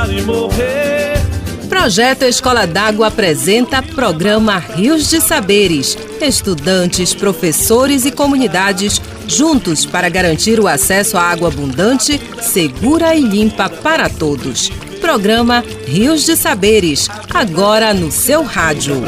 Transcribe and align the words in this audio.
chorar 0.00 0.10
e 0.10 0.22
morrer. 0.22 1.20
Projeto 1.68 2.24
Escola 2.24 2.66
d'Água 2.66 3.08
apresenta 3.08 3.82
programa 3.82 4.58
Rios 4.58 5.08
de 5.08 5.20
Saberes. 5.20 5.96
Estudantes, 6.20 7.14
professores 7.14 8.04
e 8.04 8.10
comunidades 8.10 9.00
juntos 9.26 9.86
para 9.86 10.08
garantir 10.08 10.58
o 10.58 10.66
acesso 10.66 11.16
à 11.16 11.22
água 11.22 11.48
abundante, 11.48 12.20
segura 12.40 13.14
e 13.14 13.20
limpa 13.20 13.68
para 13.68 14.08
todos. 14.08 14.68
Programa 15.00 15.64
Rios 15.86 16.24
de 16.24 16.36
Saberes, 16.36 17.08
agora 17.32 17.94
no 17.94 18.10
seu 18.10 18.42
rádio. 18.42 19.02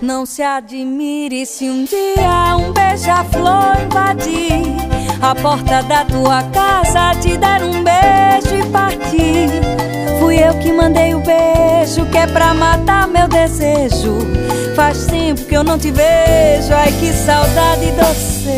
Não 0.00 0.24
se 0.24 0.42
admire 0.42 1.44
se 1.44 1.68
um 1.68 1.84
dia 1.84 2.56
um 2.56 2.72
beija-flor 2.72 3.76
invadir 3.84 4.97
a 5.20 5.34
porta 5.34 5.82
da 5.82 6.04
tua 6.04 6.42
casa, 6.44 7.18
te 7.20 7.36
dar 7.36 7.62
um 7.62 7.82
beijo 7.82 8.54
e 8.54 8.70
partir. 8.70 9.48
Fui 10.18 10.38
eu 10.38 10.54
que 10.58 10.72
mandei 10.72 11.14
o 11.14 11.20
beijo, 11.20 12.06
que 12.10 12.18
é 12.18 12.26
pra 12.26 12.54
matar 12.54 13.08
meu 13.08 13.26
desejo. 13.28 14.18
Faz 14.76 15.06
tempo 15.06 15.44
que 15.44 15.56
eu 15.56 15.64
não 15.64 15.78
te 15.78 15.90
vejo, 15.90 16.72
ai 16.72 16.92
que 16.92 17.12
saudade 17.12 17.90
doce. 17.92 18.48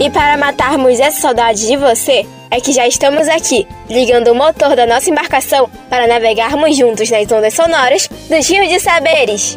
E 0.00 0.10
para 0.10 0.36
matarmos 0.36 0.98
essa 0.98 1.20
saudade 1.20 1.64
de 1.64 1.76
você, 1.76 2.26
é 2.50 2.60
que 2.60 2.72
já 2.72 2.88
estamos 2.88 3.28
aqui, 3.28 3.68
ligando 3.88 4.32
o 4.32 4.34
motor 4.34 4.74
da 4.74 4.84
nossa 4.84 5.08
embarcação 5.08 5.70
para 5.88 6.08
navegarmos 6.08 6.76
juntos 6.76 7.08
nas 7.08 7.30
ondas 7.30 7.54
sonoras 7.54 8.08
dos 8.28 8.48
rios 8.48 8.68
de 8.68 8.80
saberes. 8.80 9.56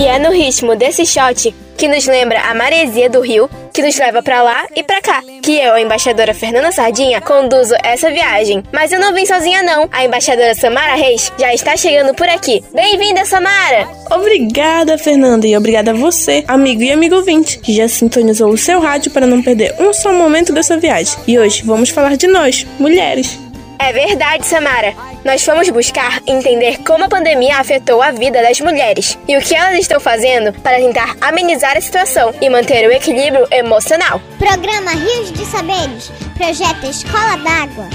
E 0.00 0.06
é 0.06 0.18
no 0.18 0.30
ritmo 0.30 0.74
desse 0.74 1.04
shot 1.04 1.54
que 1.76 1.86
nos 1.86 2.06
lembra 2.06 2.40
a 2.48 2.54
maresia 2.54 3.10
do 3.10 3.20
rio, 3.20 3.50
que 3.70 3.82
nos 3.82 3.98
leva 3.98 4.22
para 4.22 4.42
lá 4.42 4.66
e 4.74 4.82
para 4.82 5.02
cá, 5.02 5.22
que 5.42 5.58
eu, 5.58 5.74
a 5.74 5.80
embaixadora 5.82 6.32
Fernanda 6.32 6.72
Sardinha, 6.72 7.20
conduzo 7.20 7.74
essa 7.84 8.10
viagem. 8.10 8.62
Mas 8.72 8.92
eu 8.92 8.98
não 8.98 9.12
vim 9.12 9.26
sozinha 9.26 9.62
não, 9.62 9.90
a 9.92 10.02
embaixadora 10.02 10.54
Samara 10.54 10.94
Reis 10.94 11.30
já 11.38 11.52
está 11.52 11.76
chegando 11.76 12.14
por 12.14 12.26
aqui. 12.30 12.64
Bem-vinda, 12.72 13.26
Samara! 13.26 13.86
Obrigada, 14.10 14.96
Fernanda, 14.96 15.46
e 15.46 15.54
obrigada 15.54 15.90
a 15.90 15.94
você, 15.94 16.44
amigo 16.48 16.82
e 16.82 16.90
amigo 16.90 17.16
ouvinte, 17.16 17.58
que 17.58 17.74
já 17.74 17.86
sintonizou 17.86 18.48
o 18.48 18.56
seu 18.56 18.80
rádio 18.80 19.10
para 19.10 19.26
não 19.26 19.42
perder 19.42 19.74
um 19.78 19.92
só 19.92 20.14
momento 20.14 20.50
dessa 20.50 20.78
viagem. 20.78 21.14
E 21.28 21.38
hoje 21.38 21.62
vamos 21.62 21.90
falar 21.90 22.16
de 22.16 22.26
nós, 22.26 22.66
mulheres. 22.78 23.38
É 23.82 23.94
verdade, 23.94 24.46
Samara. 24.46 24.94
Nós 25.24 25.42
fomos 25.42 25.70
buscar 25.70 26.20
entender 26.26 26.84
como 26.84 27.04
a 27.04 27.08
pandemia 27.08 27.56
afetou 27.56 28.02
a 28.02 28.10
vida 28.10 28.42
das 28.42 28.60
mulheres 28.60 29.18
e 29.26 29.38
o 29.38 29.40
que 29.40 29.54
elas 29.54 29.78
estão 29.78 29.98
fazendo 29.98 30.52
para 30.60 30.76
tentar 30.76 31.16
amenizar 31.18 31.78
a 31.78 31.80
situação 31.80 32.34
e 32.42 32.50
manter 32.50 32.86
o 32.86 32.92
equilíbrio 32.92 33.46
emocional. 33.50 34.20
Programa 34.38 34.90
Rios 34.90 35.32
de 35.32 35.46
Saberes, 35.46 36.12
projeto 36.36 36.84
Escola 36.84 37.38
d'Água. 37.38 37.88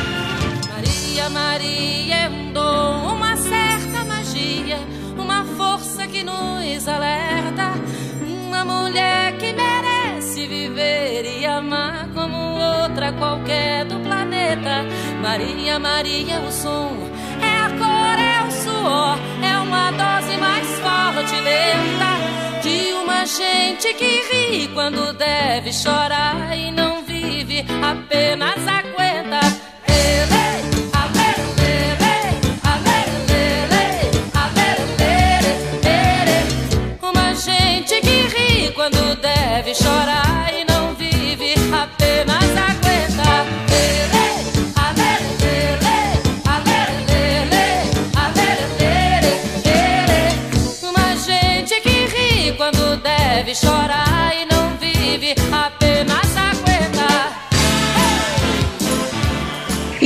Maria, 0.74 1.30
Maria 1.30 2.16
é 2.16 2.30
um 2.30 2.52
dom, 2.52 3.14
uma 3.14 3.38
certa 3.38 4.04
magia, 4.06 4.80
uma 5.16 5.46
força 5.56 6.08
que 6.08 6.24
nos 6.24 6.88
alerta, 6.88 7.74
uma 8.24 8.66
mulher 8.66 9.34
que 9.38 9.54
merece 9.54 10.48
viver 10.48 11.26
e 11.26 11.46
amar 11.46 12.08
outra 12.86 13.12
qualquer 13.14 13.84
do 13.86 14.00
planeta. 14.00 14.86
Maria, 15.22 15.80
Maria, 15.80 16.40
o 16.42 16.52
som 16.52 16.92
é 17.42 17.54
a 17.66 17.70
cor, 17.70 18.20
é 18.20 18.48
o 18.48 18.52
suor, 18.52 19.18
é 19.44 19.58
uma 19.58 19.92
dose 19.92 20.38
mais 20.38 20.68
forte, 20.80 21.36
lenta 21.42 22.62
de 22.62 22.94
uma 22.94 23.26
gente 23.26 23.94
que 23.96 24.22
ri 24.30 24.68
quando 24.74 25.14
deve 25.14 25.74
chorar 25.74 26.56
e 26.56 26.72
não 26.72 27.04
vive, 27.04 27.66
apenas 27.82 28.60
aguenta. 28.68 29.55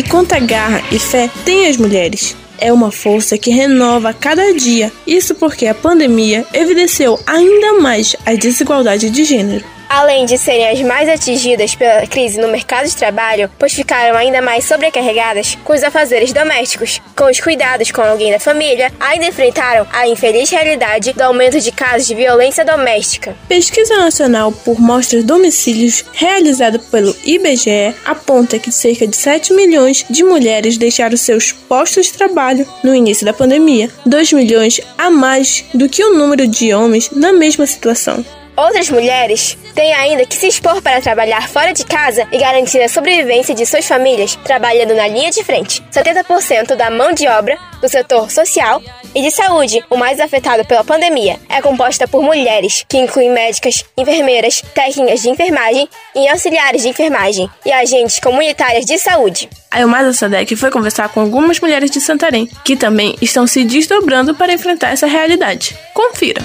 Quanta 0.09 0.40
garra 0.40 0.81
e 0.92 0.97
fé 0.97 1.30
têm 1.46 1.68
as 1.68 1.78
mulheres? 1.78 2.36
É 2.58 2.74
uma 2.74 2.92
força 2.92 3.38
que 3.38 3.52
renova 3.52 4.09
a 4.09 4.14
cada 4.14 4.53
dia. 4.53 4.92
Isso 5.08 5.36
porque 5.36 5.68
a 5.68 5.74
pandemia 5.74 6.46
evidenciou 6.53 7.20
ainda 7.25 7.80
mais 7.80 8.16
a 8.25 8.34
desigualdade 8.34 9.09
de 9.09 9.24
gênero. 9.24 9.64
Além 9.89 10.27
de 10.27 10.38
serem 10.38 10.69
as 10.69 10.79
mais 10.81 11.09
atingidas 11.09 11.73
pela 11.73 12.05
crise 12.05 12.39
no 12.39 12.47
mercado 12.47 12.88
de 12.88 12.95
trabalho, 12.95 13.50
pois 13.57 13.73
ficaram 13.73 14.16
ainda 14.16 14.39
mais 14.39 14.66
sobrecarregadas 14.66 15.57
com 15.63 15.73
os 15.73 15.83
afazeres 15.83 16.31
domésticos, 16.31 17.01
com 17.16 17.25
os 17.25 17.39
cuidados 17.39 17.89
com 17.89 18.01
alguém 18.01 18.31
da 18.31 18.39
família, 18.39 18.91
ainda 18.99 19.25
enfrentaram 19.25 19.88
a 19.91 20.07
infeliz 20.07 20.51
realidade 20.51 21.11
do 21.13 21.22
aumento 21.23 21.59
de 21.59 21.72
casos 21.72 22.07
de 22.07 22.13
violência 22.13 22.63
doméstica. 22.63 23.35
Pesquisa 23.47 23.97
nacional 23.97 24.51
por 24.51 24.79
mostras 24.79 25.23
domicílios 25.23 26.05
realizada 26.13 26.78
pelo 26.78 27.16
IBGE 27.25 27.95
aponta 28.05 28.59
que 28.59 28.72
cerca 28.72 29.07
de 29.07 29.17
7 29.17 29.53
milhões 29.53 30.05
de 30.07 30.23
mulheres 30.23 30.78
deixaram 30.78 31.17
seus 31.17 31.51
postos 31.51 32.05
de 32.05 32.13
trabalho 32.13 32.67
no 32.83 32.94
início 32.94 33.25
da 33.25 33.33
pandemia, 33.33 33.89
2 34.05 34.33
milhões 34.33 34.79
a 34.99 35.09
mais 35.09 35.66
do 35.73 35.89
que 35.89 36.03
o 36.03 36.13
número 36.13 36.47
de 36.47 36.75
homens 36.75 37.09
na 37.11 37.33
mesma 37.33 37.66
situação. 37.66 38.23
Outras 38.59 38.89
mulheres 38.89 39.57
têm 39.79 39.94
ainda 39.94 40.25
que 40.25 40.35
se 40.35 40.45
expor 40.45 40.81
para 40.81 41.00
trabalhar 41.00 41.47
fora 41.47 41.72
de 41.72 41.85
casa 41.85 42.28
e 42.34 42.38
garantir 42.38 42.81
a 42.81 42.90
sobrevivência 42.90 43.56
de 43.56 43.66
suas 43.66 43.85
famílias, 43.85 44.35
trabalhando 44.44 44.94
na 44.94 45.07
linha 45.07 45.31
de 45.31 45.41
frente. 45.41 45.81
70% 45.90 46.75
da 46.75 46.91
mão 46.91 47.13
de 47.13 47.25
obra 47.29 47.57
do 47.81 47.88
setor 47.88 48.29
social 48.29 48.81
e 49.16 49.22
de 49.22 49.31
saúde, 49.31 49.81
o 49.90 49.95
mais 49.95 50.19
afetado 50.19 50.66
pela 50.66 50.84
pandemia, 50.84 51.40
é 51.47 51.62
composta 51.62 52.06
por 52.09 52.22
mulheres, 52.22 52.84
que 52.90 52.97
incluem 52.97 53.31
médicas, 53.31 53.85
enfermeiras, 53.97 54.62
técnicas 54.75 55.22
de 55.22 55.29
enfermagem 55.29 55.88
e 56.13 56.28
auxiliares 56.28 56.81
de 56.81 56.90
enfermagem, 56.90 57.50
e 57.66 57.72
agentes 57.72 58.19
comunitárias 58.19 58.85
de 58.85 58.97
saúde. 58.97 59.50
A 59.72 59.79
Elmasa 59.79 60.11
Sadek 60.11 60.57
foi 60.57 60.69
conversar 60.72 61.07
com 61.07 61.22
algumas 61.22 61.57
mulheres 61.57 61.90
de 61.90 62.01
Santarém, 62.01 62.50
que 62.66 62.75
também 62.75 63.16
estão 63.22 63.47
se 63.47 63.63
desdobrando 63.63 64.35
para 64.35 64.51
enfrentar 64.51 64.91
essa 64.91 65.07
realidade. 65.07 65.73
Confira! 65.94 66.41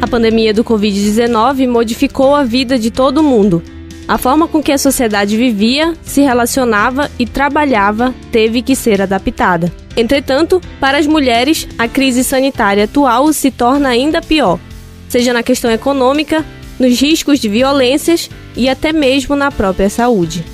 A 0.00 0.06
pandemia 0.06 0.52
do 0.52 0.62
Covid-19 0.62 1.66
modificou 1.66 2.34
a 2.34 2.44
vida 2.44 2.78
de 2.78 2.90
todo 2.90 3.22
mundo. 3.22 3.62
A 4.06 4.18
forma 4.18 4.46
com 4.46 4.62
que 4.62 4.70
a 4.70 4.78
sociedade 4.78 5.36
vivia, 5.36 5.94
se 6.02 6.20
relacionava 6.20 7.10
e 7.18 7.24
trabalhava 7.24 8.14
teve 8.30 8.60
que 8.60 8.76
ser 8.76 9.00
adaptada. 9.00 9.72
Entretanto, 9.96 10.60
para 10.78 10.98
as 10.98 11.06
mulheres, 11.06 11.66
a 11.78 11.88
crise 11.88 12.22
sanitária 12.22 12.84
atual 12.84 13.32
se 13.32 13.50
torna 13.50 13.88
ainda 13.88 14.20
pior, 14.20 14.60
seja 15.08 15.32
na 15.32 15.42
questão 15.42 15.70
econômica, 15.70 16.44
nos 16.78 17.00
riscos 17.00 17.40
de 17.40 17.48
violências 17.48 18.28
e 18.54 18.68
até 18.68 18.92
mesmo 18.92 19.34
na 19.34 19.50
própria 19.50 19.88
saúde. 19.88 20.44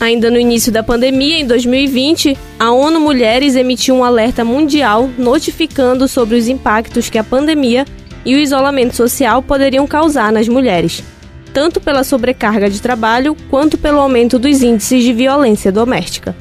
Ainda 0.00 0.30
no 0.30 0.38
início 0.38 0.72
da 0.72 0.82
pandemia, 0.82 1.38
em 1.38 1.46
2020, 1.46 2.36
a 2.58 2.72
ONU 2.72 2.98
Mulheres 2.98 3.56
emitiu 3.56 3.94
um 3.94 4.04
alerta 4.04 4.44
mundial 4.44 5.08
notificando 5.18 6.08
sobre 6.08 6.36
os 6.36 6.48
impactos 6.48 7.08
que 7.08 7.18
a 7.18 7.24
pandemia 7.24 7.84
e 8.26 8.34
o 8.34 8.40
isolamento 8.40 8.96
social 8.96 9.40
poderiam 9.40 9.86
causar 9.86 10.32
nas 10.32 10.48
mulheres, 10.48 11.02
tanto 11.54 11.80
pela 11.80 12.02
sobrecarga 12.02 12.68
de 12.68 12.82
trabalho 12.82 13.36
quanto 13.48 13.78
pelo 13.78 14.00
aumento 14.00 14.36
dos 14.36 14.62
índices 14.62 15.04
de 15.04 15.12
violência 15.12 15.70
doméstica. 15.70 16.34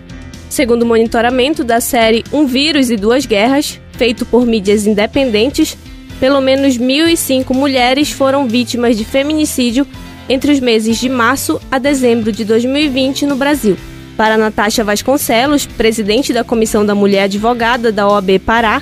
Segundo 0.50 0.82
o 0.82 0.86
monitoramento 0.86 1.64
da 1.64 1.80
série 1.80 2.24
Um 2.34 2.48
Vírus 2.48 2.90
e 2.90 2.98
Duas 2.98 3.26
Guerras, 3.26 3.80
feito 3.92 4.26
por 4.26 4.46
mídias 4.46 4.88
independentes, 4.88 5.78
pelo 6.20 6.42
menos 6.42 6.78
1.005 6.78 7.54
mulheres 7.54 8.12
foram 8.12 8.48
vítimas 8.48 8.98
de 8.98 9.06
feminicídio 9.06 9.86
entre 10.28 10.52
os 10.52 10.60
meses 10.60 10.98
de 10.98 11.08
março 11.08 11.62
a 11.70 11.78
dezembro 11.78 12.32
de 12.32 12.44
2020 12.44 13.28
no 13.28 13.36
Brasil. 13.36 13.78
Para 14.18 14.38
Natasha 14.38 14.84
Vasconcelos, 14.84 15.66
presidente 15.66 16.34
da 16.34 16.44
Comissão 16.44 16.86
da 16.86 16.96
Mulher 16.96 17.24
Advogada 17.24 17.92
da 17.92 18.08
OAB 18.08 18.40
Pará, 18.40 18.82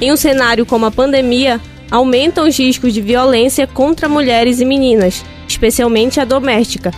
em 0.00 0.12
um 0.12 0.16
cenário 0.16 0.66
como 0.66 0.84
a 0.84 0.90
pandemia, 0.90 1.60
aumentam 1.92 2.48
os 2.48 2.58
riscos 2.58 2.94
de 2.94 3.02
violência 3.02 3.66
contra 3.66 4.08
mulheres 4.08 4.60
e 4.60 4.64
meninas, 4.64 5.22
especialmente 5.46 6.18
a 6.18 6.24
doméstica, 6.24 6.90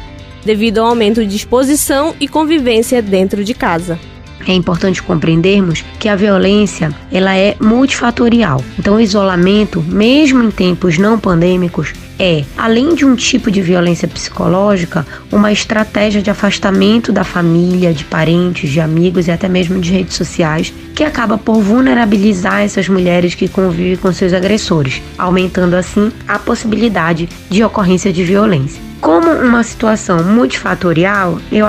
devido 0.44 0.78
ao 0.78 0.86
aumento 0.86 1.26
de 1.26 1.34
exposição 1.34 2.14
e 2.20 2.28
convivência 2.28 3.02
dentro 3.02 3.42
de 3.42 3.52
casa. 3.52 3.98
é 4.46 4.52
importante 4.52 5.02
compreendermos 5.02 5.82
que 5.98 6.08
a 6.08 6.14
violência 6.14 6.94
ela 7.10 7.36
é 7.36 7.56
multifatorial. 7.60 8.62
Então, 8.78 8.96
o 8.96 9.00
isolamento, 9.00 9.82
mesmo 9.82 10.44
em 10.44 10.50
tempos 10.50 10.96
não 10.96 11.18
pandêmicos, 11.18 11.92
é, 12.18 12.44
além 12.56 12.94
de 12.94 13.04
um 13.04 13.16
tipo 13.16 13.50
de 13.50 13.60
violência 13.60 14.06
psicológica, 14.06 15.06
uma 15.32 15.52
estratégia 15.52 16.22
de 16.22 16.30
afastamento 16.30 17.12
da 17.12 17.24
família, 17.24 17.92
de 17.92 18.04
parentes, 18.04 18.70
de 18.70 18.80
amigos 18.80 19.26
e 19.26 19.30
até 19.30 19.48
mesmo 19.48 19.80
de 19.80 19.92
redes 19.92 20.14
sociais, 20.14 20.72
que 20.94 21.02
acaba 21.02 21.36
por 21.36 21.60
vulnerabilizar 21.60 22.62
essas 22.62 22.88
mulheres 22.88 23.34
que 23.34 23.48
convivem 23.48 23.96
com 23.96 24.12
seus 24.12 24.32
agressores, 24.32 25.02
aumentando 25.18 25.74
assim 25.74 26.12
a 26.26 26.38
possibilidade 26.38 27.28
de 27.50 27.64
ocorrência 27.64 28.12
de 28.12 28.22
violência. 28.22 28.93
Como 29.04 29.30
uma 29.30 29.62
situação 29.62 30.24
multifatorial, 30.24 31.38
eu, 31.52 31.66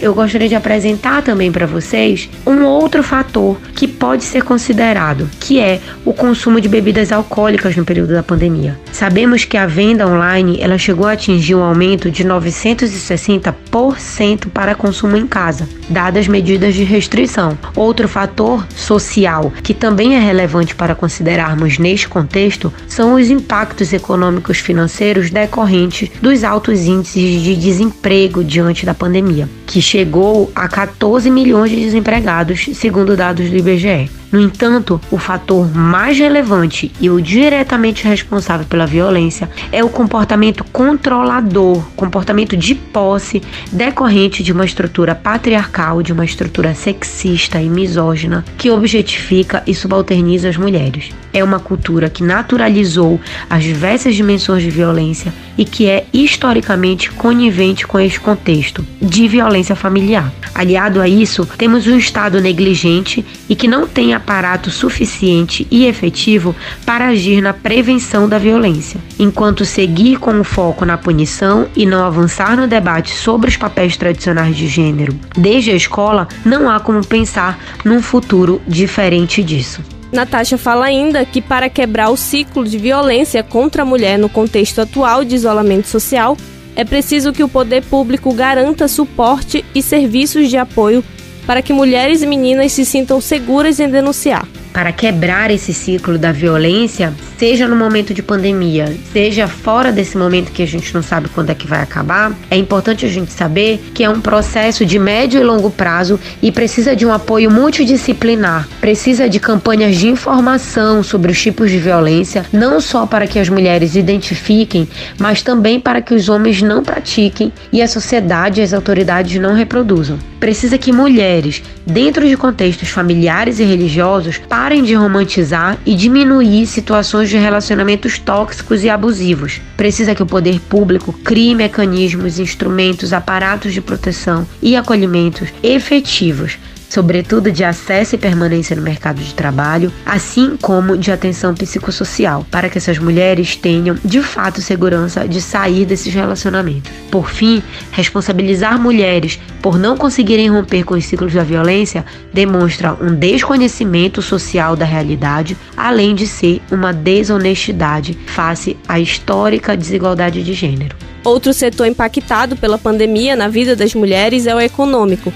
eu 0.00 0.14
gostaria 0.14 0.48
de 0.48 0.54
apresentar 0.54 1.20
também 1.20 1.50
para 1.50 1.66
vocês 1.66 2.30
um 2.46 2.62
outro 2.62 3.02
fator 3.02 3.58
que 3.74 3.88
pode 3.88 4.22
ser 4.22 4.44
considerado, 4.44 5.28
que 5.40 5.58
é 5.58 5.80
o 6.04 6.14
consumo 6.14 6.60
de 6.60 6.68
bebidas 6.68 7.10
alcoólicas 7.10 7.74
no 7.74 7.84
período 7.84 8.12
da 8.12 8.22
pandemia. 8.22 8.78
Sabemos 8.92 9.44
que 9.44 9.56
a 9.56 9.66
venda 9.66 10.06
online 10.06 10.58
ela 10.60 10.78
chegou 10.78 11.08
a 11.08 11.14
atingir 11.14 11.56
um 11.56 11.64
aumento 11.64 12.08
de 12.08 12.24
960% 12.24 14.46
para 14.54 14.76
consumo 14.76 15.16
em 15.16 15.26
casa, 15.26 15.68
dadas 15.90 16.28
medidas 16.28 16.76
de 16.76 16.84
restrição. 16.84 17.58
Outro 17.74 18.08
fator 18.08 18.64
social 18.76 19.52
que 19.60 19.74
também 19.74 20.14
é 20.14 20.20
relevante 20.20 20.72
para 20.72 20.94
considerarmos 20.94 21.78
neste 21.78 22.08
contexto 22.08 22.72
são 22.86 23.14
os 23.14 23.28
impactos 23.28 23.92
econômicos 23.92 24.58
financeiros 24.58 25.30
decorrentes 25.30 26.08
dos 26.22 26.44
altos 26.44 26.75
altos 26.76 26.86
índices 26.86 27.42
de 27.42 27.56
desemprego 27.56 28.44
diante 28.44 28.84
da 28.84 28.92
pandemia, 28.92 29.48
que 29.66 29.80
chegou 29.80 30.50
a 30.54 30.68
14 30.68 31.30
milhões 31.30 31.70
de 31.70 31.76
desempregados, 31.76 32.66
segundo 32.74 33.16
dados 33.16 33.48
do 33.48 33.56
IBGE. 33.56 34.10
No 34.32 34.40
entanto, 34.40 35.00
o 35.10 35.18
fator 35.18 35.72
mais 35.72 36.18
relevante 36.18 36.90
e 37.00 37.08
o 37.08 37.20
diretamente 37.20 38.06
responsável 38.06 38.66
pela 38.66 38.84
violência 38.84 39.48
é 39.70 39.84
o 39.84 39.88
comportamento 39.88 40.64
controlador, 40.64 41.82
comportamento 41.94 42.56
de 42.56 42.74
posse 42.74 43.40
decorrente 43.70 44.42
de 44.42 44.52
uma 44.52 44.64
estrutura 44.64 45.14
patriarcal, 45.14 46.02
de 46.02 46.12
uma 46.12 46.24
estrutura 46.24 46.74
sexista 46.74 47.60
e 47.60 47.68
misógina 47.68 48.44
que 48.58 48.70
objetifica 48.70 49.62
e 49.66 49.74
subalterniza 49.74 50.48
as 50.48 50.56
mulheres. 50.56 51.10
É 51.32 51.44
uma 51.44 51.60
cultura 51.60 52.10
que 52.10 52.22
naturalizou 52.22 53.20
as 53.48 53.62
diversas 53.62 54.14
dimensões 54.14 54.62
de 54.62 54.70
violência 54.70 55.32
e 55.56 55.64
que 55.64 55.86
é 55.86 56.06
historicamente 56.12 57.10
conivente 57.12 57.86
com 57.86 57.98
este 57.98 58.20
contexto 58.20 58.84
de 59.00 59.28
violência 59.28 59.76
familiar. 59.76 60.32
Aliado 60.54 61.00
a 61.00 61.08
isso, 61.08 61.46
temos 61.56 61.86
um 61.86 61.96
Estado 61.96 62.40
negligente 62.40 63.24
e 63.48 63.54
que 63.54 63.68
não 63.68 63.86
tem 63.86 64.14
aparato 64.16 64.70
suficiente 64.70 65.66
e 65.70 65.86
efetivo 65.86 66.54
para 66.84 67.08
agir 67.08 67.40
na 67.40 67.52
prevenção 67.52 68.28
da 68.28 68.38
violência, 68.38 69.00
enquanto 69.18 69.64
seguir 69.64 70.18
com 70.18 70.40
o 70.40 70.44
foco 70.44 70.84
na 70.84 70.98
punição 70.98 71.68
e 71.76 71.86
não 71.86 72.04
avançar 72.04 72.56
no 72.56 72.66
debate 72.66 73.12
sobre 73.12 73.48
os 73.48 73.56
papéis 73.56 73.96
tradicionais 73.96 74.56
de 74.56 74.66
gênero 74.66 75.14
desde 75.36 75.70
a 75.70 75.74
escola, 75.74 76.28
não 76.44 76.68
há 76.68 76.80
como 76.80 77.04
pensar 77.06 77.58
num 77.84 78.02
futuro 78.02 78.60
diferente 78.66 79.42
disso. 79.42 79.80
Natasha 80.12 80.56
fala 80.56 80.86
ainda 80.86 81.24
que 81.24 81.42
para 81.42 81.68
quebrar 81.68 82.10
o 82.10 82.16
ciclo 82.16 82.64
de 82.64 82.78
violência 82.78 83.42
contra 83.42 83.82
a 83.82 83.84
mulher 83.84 84.18
no 84.18 84.28
contexto 84.28 84.80
atual 84.80 85.24
de 85.24 85.34
isolamento 85.34 85.88
social, 85.88 86.36
é 86.74 86.84
preciso 86.84 87.32
que 87.32 87.42
o 87.42 87.48
poder 87.48 87.82
público 87.82 88.32
garanta 88.32 88.86
suporte 88.86 89.64
e 89.74 89.82
serviços 89.82 90.48
de 90.48 90.58
apoio 90.58 91.02
para 91.46 91.62
que 91.62 91.72
mulheres 91.72 92.22
e 92.22 92.26
meninas 92.26 92.72
se 92.72 92.84
sintam 92.84 93.20
seguras 93.20 93.78
em 93.80 93.88
denunciar 93.88 94.46
para 94.76 94.92
quebrar 94.92 95.50
esse 95.50 95.72
ciclo 95.72 96.18
da 96.18 96.32
violência, 96.32 97.10
seja 97.38 97.66
no 97.66 97.74
momento 97.74 98.12
de 98.12 98.22
pandemia, 98.22 98.94
seja 99.10 99.48
fora 99.48 99.90
desse 99.90 100.18
momento 100.18 100.52
que 100.52 100.62
a 100.62 100.66
gente 100.66 100.92
não 100.92 101.02
sabe 101.02 101.30
quando 101.30 101.48
é 101.48 101.54
que 101.54 101.66
vai 101.66 101.80
acabar, 101.80 102.34
é 102.50 102.58
importante 102.58 103.06
a 103.06 103.08
gente 103.08 103.32
saber 103.32 103.82
que 103.94 104.04
é 104.04 104.10
um 104.10 104.20
processo 104.20 104.84
de 104.84 104.98
médio 104.98 105.40
e 105.40 105.44
longo 105.44 105.70
prazo 105.70 106.20
e 106.42 106.52
precisa 106.52 106.94
de 106.94 107.06
um 107.06 107.12
apoio 107.12 107.50
multidisciplinar, 107.50 108.68
precisa 108.78 109.30
de 109.30 109.40
campanhas 109.40 109.96
de 109.96 110.08
informação 110.08 111.02
sobre 111.02 111.32
os 111.32 111.40
tipos 111.40 111.70
de 111.70 111.78
violência, 111.78 112.44
não 112.52 112.78
só 112.78 113.06
para 113.06 113.26
que 113.26 113.38
as 113.38 113.48
mulheres 113.48 113.96
identifiquem, 113.96 114.86
mas 115.18 115.40
também 115.40 115.80
para 115.80 116.02
que 116.02 116.12
os 116.12 116.28
homens 116.28 116.60
não 116.60 116.82
pratiquem 116.82 117.50
e 117.72 117.80
a 117.80 117.88
sociedade 117.88 118.60
e 118.60 118.62
as 118.62 118.74
autoridades 118.74 119.40
não 119.40 119.54
reproduzam. 119.54 120.18
Precisa 120.46 120.78
que 120.78 120.92
mulheres, 120.92 121.60
dentro 121.84 122.24
de 122.24 122.36
contextos 122.36 122.88
familiares 122.88 123.58
e 123.58 123.64
religiosos, 123.64 124.38
parem 124.38 124.84
de 124.84 124.94
romantizar 124.94 125.76
e 125.84 125.92
diminuir 125.92 126.68
situações 126.68 127.28
de 127.28 127.36
relacionamentos 127.36 128.16
tóxicos 128.20 128.84
e 128.84 128.88
abusivos. 128.88 129.60
Precisa 129.76 130.14
que 130.14 130.22
o 130.22 130.26
poder 130.26 130.60
público 130.60 131.12
crie 131.12 131.52
mecanismos, 131.52 132.38
instrumentos, 132.38 133.12
aparatos 133.12 133.74
de 133.74 133.80
proteção 133.80 134.46
e 134.62 134.76
acolhimentos 134.76 135.48
efetivos 135.64 136.56
sobretudo 136.88 137.50
de 137.50 137.64
acesso 137.64 138.14
e 138.14 138.18
permanência 138.18 138.76
no 138.76 138.82
mercado 138.82 139.20
de 139.20 139.34
trabalho, 139.34 139.92
assim 140.04 140.56
como 140.60 140.96
de 140.96 141.10
atenção 141.10 141.54
psicossocial, 141.54 142.46
para 142.50 142.68
que 142.68 142.78
essas 142.78 142.98
mulheres 142.98 143.56
tenham 143.56 143.96
de 144.04 144.22
fato 144.22 144.60
segurança 144.60 145.26
de 145.26 145.40
sair 145.40 145.84
desses 145.84 146.12
relacionamentos. 146.12 146.90
Por 147.10 147.30
fim, 147.30 147.62
responsabilizar 147.90 148.80
mulheres 148.80 149.38
por 149.62 149.78
não 149.78 149.96
conseguirem 149.96 150.48
romper 150.48 150.84
com 150.84 150.94
os 150.94 151.04
ciclos 151.04 151.32
da 151.32 151.42
violência 151.42 152.04
demonstra 152.32 152.96
um 153.00 153.14
desconhecimento 153.14 154.22
social 154.22 154.76
da 154.76 154.84
realidade, 154.84 155.56
além 155.76 156.14
de 156.14 156.26
ser 156.26 156.60
uma 156.70 156.92
desonestidade 156.92 158.16
face 158.26 158.76
à 158.88 159.00
histórica 159.00 159.76
desigualdade 159.76 160.42
de 160.42 160.52
gênero. 160.52 160.96
Outro 161.24 161.52
setor 161.52 161.88
impactado 161.88 162.56
pela 162.56 162.78
pandemia 162.78 163.34
na 163.34 163.48
vida 163.48 163.74
das 163.74 163.94
mulheres 163.94 164.46
é 164.46 164.54
o 164.54 164.60
econômico 164.60 165.32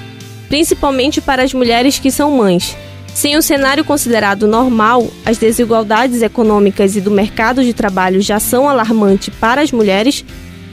principalmente 0.50 1.20
para 1.20 1.44
as 1.44 1.55
mulheres 1.55 2.00
que 2.00 2.11
são 2.11 2.32
mães. 2.32 2.76
Sem 3.14 3.37
o 3.37 3.43
cenário 3.43 3.85
considerado 3.85 4.49
normal, 4.49 5.06
as 5.25 5.38
desigualdades 5.38 6.23
econômicas 6.23 6.97
e 6.97 7.00
do 7.00 7.11
mercado 7.11 7.62
de 7.62 7.73
trabalho 7.73 8.20
já 8.20 8.41
são 8.41 8.69
alarmantes 8.69 9.32
para 9.41 9.62
as 9.62 9.70
mulheres, 9.70 10.25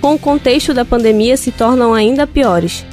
com 0.02 0.16
o 0.16 0.20
contexto 0.20 0.74
da 0.74 0.84
pandemia 0.84 1.38
se 1.38 1.52
tornam 1.52 1.94
ainda 1.94 2.26
piores. 2.26 2.84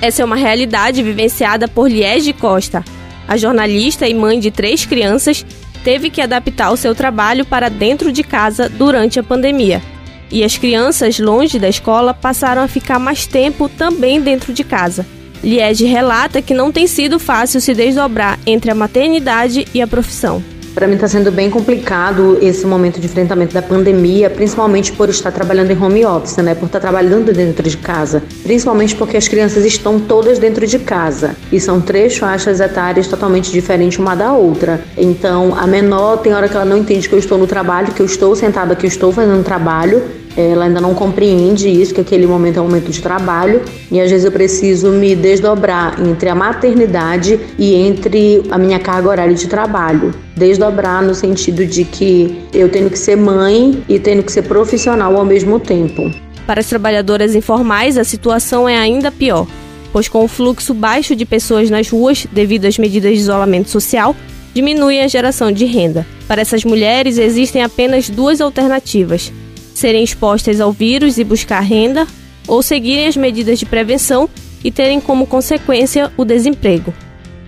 Essa 0.00 0.20
é 0.20 0.24
uma 0.24 0.36
realidade 0.36 1.02
vivenciada 1.02 1.66
por 1.66 1.90
Liege 1.90 2.34
Costa. 2.34 2.84
A 3.26 3.38
jornalista 3.38 4.06
e 4.06 4.12
mãe 4.12 4.38
de 4.38 4.50
três 4.50 4.84
crianças 4.84 5.44
teve 5.82 6.10
que 6.10 6.20
adaptar 6.20 6.70
o 6.70 6.76
seu 6.76 6.94
trabalho 6.94 7.46
para 7.46 7.70
dentro 7.70 8.12
de 8.12 8.22
casa 8.22 8.68
durante 8.68 9.18
a 9.18 9.22
pandemia. 9.22 9.82
E 10.30 10.44
as 10.44 10.58
crianças, 10.58 11.18
longe 11.18 11.58
da 11.58 11.68
escola, 11.68 12.12
passaram 12.12 12.60
a 12.60 12.68
ficar 12.68 12.98
mais 12.98 13.26
tempo 13.26 13.70
também 13.70 14.20
dentro 14.20 14.52
de 14.52 14.64
casa. 14.64 15.06
Liege 15.46 15.84
relata 15.84 16.42
que 16.42 16.52
não 16.52 16.72
tem 16.72 16.88
sido 16.88 17.20
fácil 17.20 17.60
se 17.60 17.72
desdobrar 17.72 18.36
entre 18.44 18.68
a 18.68 18.74
maternidade 18.74 19.64
e 19.72 19.80
a 19.80 19.86
profissão. 19.86 20.42
Para 20.74 20.88
mim 20.88 20.94
está 20.94 21.06
sendo 21.06 21.30
bem 21.30 21.48
complicado 21.48 22.36
esse 22.42 22.66
momento 22.66 22.98
de 22.98 23.06
enfrentamento 23.06 23.54
da 23.54 23.62
pandemia, 23.62 24.28
principalmente 24.28 24.90
por 24.90 25.08
estar 25.08 25.30
trabalhando 25.30 25.70
em 25.70 25.80
home 25.80 26.04
office, 26.04 26.36
né? 26.38 26.56
Por 26.56 26.66
estar 26.66 26.80
trabalhando 26.80 27.32
dentro 27.32 27.62
de 27.66 27.76
casa, 27.76 28.24
principalmente 28.42 28.96
porque 28.96 29.16
as 29.16 29.28
crianças 29.28 29.64
estão 29.64 30.00
todas 30.00 30.40
dentro 30.40 30.66
de 30.66 30.80
casa 30.80 31.36
e 31.52 31.60
são 31.60 31.80
três 31.80 32.18
faixas 32.18 32.58
etárias 32.58 33.06
totalmente 33.06 33.52
diferentes 33.52 34.00
uma 34.00 34.16
da 34.16 34.32
outra. 34.32 34.82
Então, 34.98 35.56
a 35.56 35.66
menor 35.66 36.18
tem 36.18 36.34
hora 36.34 36.48
que 36.48 36.56
ela 36.56 36.64
não 36.64 36.76
entende 36.76 37.08
que 37.08 37.14
eu 37.14 37.20
estou 37.20 37.38
no 37.38 37.46
trabalho, 37.46 37.92
que 37.92 38.02
eu 38.02 38.06
estou 38.06 38.34
sentada, 38.34 38.74
que 38.74 38.84
eu 38.84 38.88
estou 38.88 39.12
fazendo 39.12 39.44
trabalho, 39.44 40.02
ela 40.36 40.66
ainda 40.66 40.80
não 40.80 40.94
compreende 40.94 41.68
isso, 41.68 41.94
que 41.94 42.00
aquele 42.00 42.26
momento 42.26 42.58
é 42.58 42.60
um 42.60 42.66
momento 42.66 42.90
de 42.90 43.00
trabalho, 43.00 43.62
e 43.90 44.00
às 44.00 44.10
vezes 44.10 44.24
eu 44.24 44.32
preciso 44.32 44.90
me 44.90 45.14
desdobrar 45.14 46.00
entre 46.00 46.28
a 46.28 46.34
maternidade 46.34 47.40
e 47.58 47.74
entre 47.74 48.42
a 48.50 48.58
minha 48.58 48.78
carga 48.78 49.08
horária 49.08 49.34
de 49.34 49.48
trabalho. 49.48 50.14
Desdobrar 50.36 51.02
no 51.02 51.14
sentido 51.14 51.64
de 51.64 51.84
que 51.84 52.38
eu 52.52 52.68
tenho 52.68 52.90
que 52.90 52.98
ser 52.98 53.16
mãe 53.16 53.82
e 53.88 53.98
tenho 53.98 54.22
que 54.22 54.30
ser 54.30 54.42
profissional 54.42 55.16
ao 55.16 55.24
mesmo 55.24 55.58
tempo. 55.58 56.10
Para 56.46 56.60
as 56.60 56.66
trabalhadoras 56.66 57.34
informais, 57.34 57.96
a 57.98 58.04
situação 58.04 58.68
é 58.68 58.76
ainda 58.76 59.10
pior, 59.10 59.46
pois 59.92 60.08
com 60.08 60.22
o 60.22 60.28
fluxo 60.28 60.74
baixo 60.74 61.16
de 61.16 61.24
pessoas 61.24 61.70
nas 61.70 61.88
ruas 61.88 62.26
devido 62.30 62.66
às 62.66 62.78
medidas 62.78 63.12
de 63.12 63.18
isolamento 63.18 63.70
social, 63.70 64.14
diminui 64.54 65.00
a 65.00 65.08
geração 65.08 65.50
de 65.50 65.64
renda. 65.64 66.06
Para 66.28 66.42
essas 66.42 66.64
mulheres, 66.64 67.18
existem 67.18 67.62
apenas 67.62 68.08
duas 68.08 68.40
alternativas: 68.40 69.32
serem 69.76 70.02
expostas 70.02 70.60
ao 70.60 70.72
vírus 70.72 71.18
e 71.18 71.24
buscar 71.24 71.60
renda, 71.60 72.06
ou 72.48 72.62
seguirem 72.62 73.06
as 73.06 73.16
medidas 73.16 73.58
de 73.58 73.66
prevenção 73.66 74.28
e 74.64 74.70
terem 74.70 75.00
como 75.00 75.26
consequência 75.26 76.10
o 76.16 76.24
desemprego. 76.24 76.94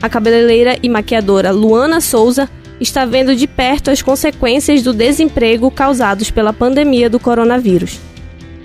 A 0.03 0.09
cabeleireira 0.09 0.79
e 0.83 0.89
maquiadora 0.89 1.51
Luana 1.51 2.01
Souza 2.01 2.49
está 2.81 3.05
vendo 3.05 3.35
de 3.35 3.47
perto 3.47 3.91
as 3.91 4.03
consequências 4.03 4.83
do 4.83 4.93
desemprego 4.93 5.71
causados 5.71 6.31
pela 6.31 6.53
pandemia 6.53 7.09
do 7.09 7.19
coronavírus. 7.19 7.99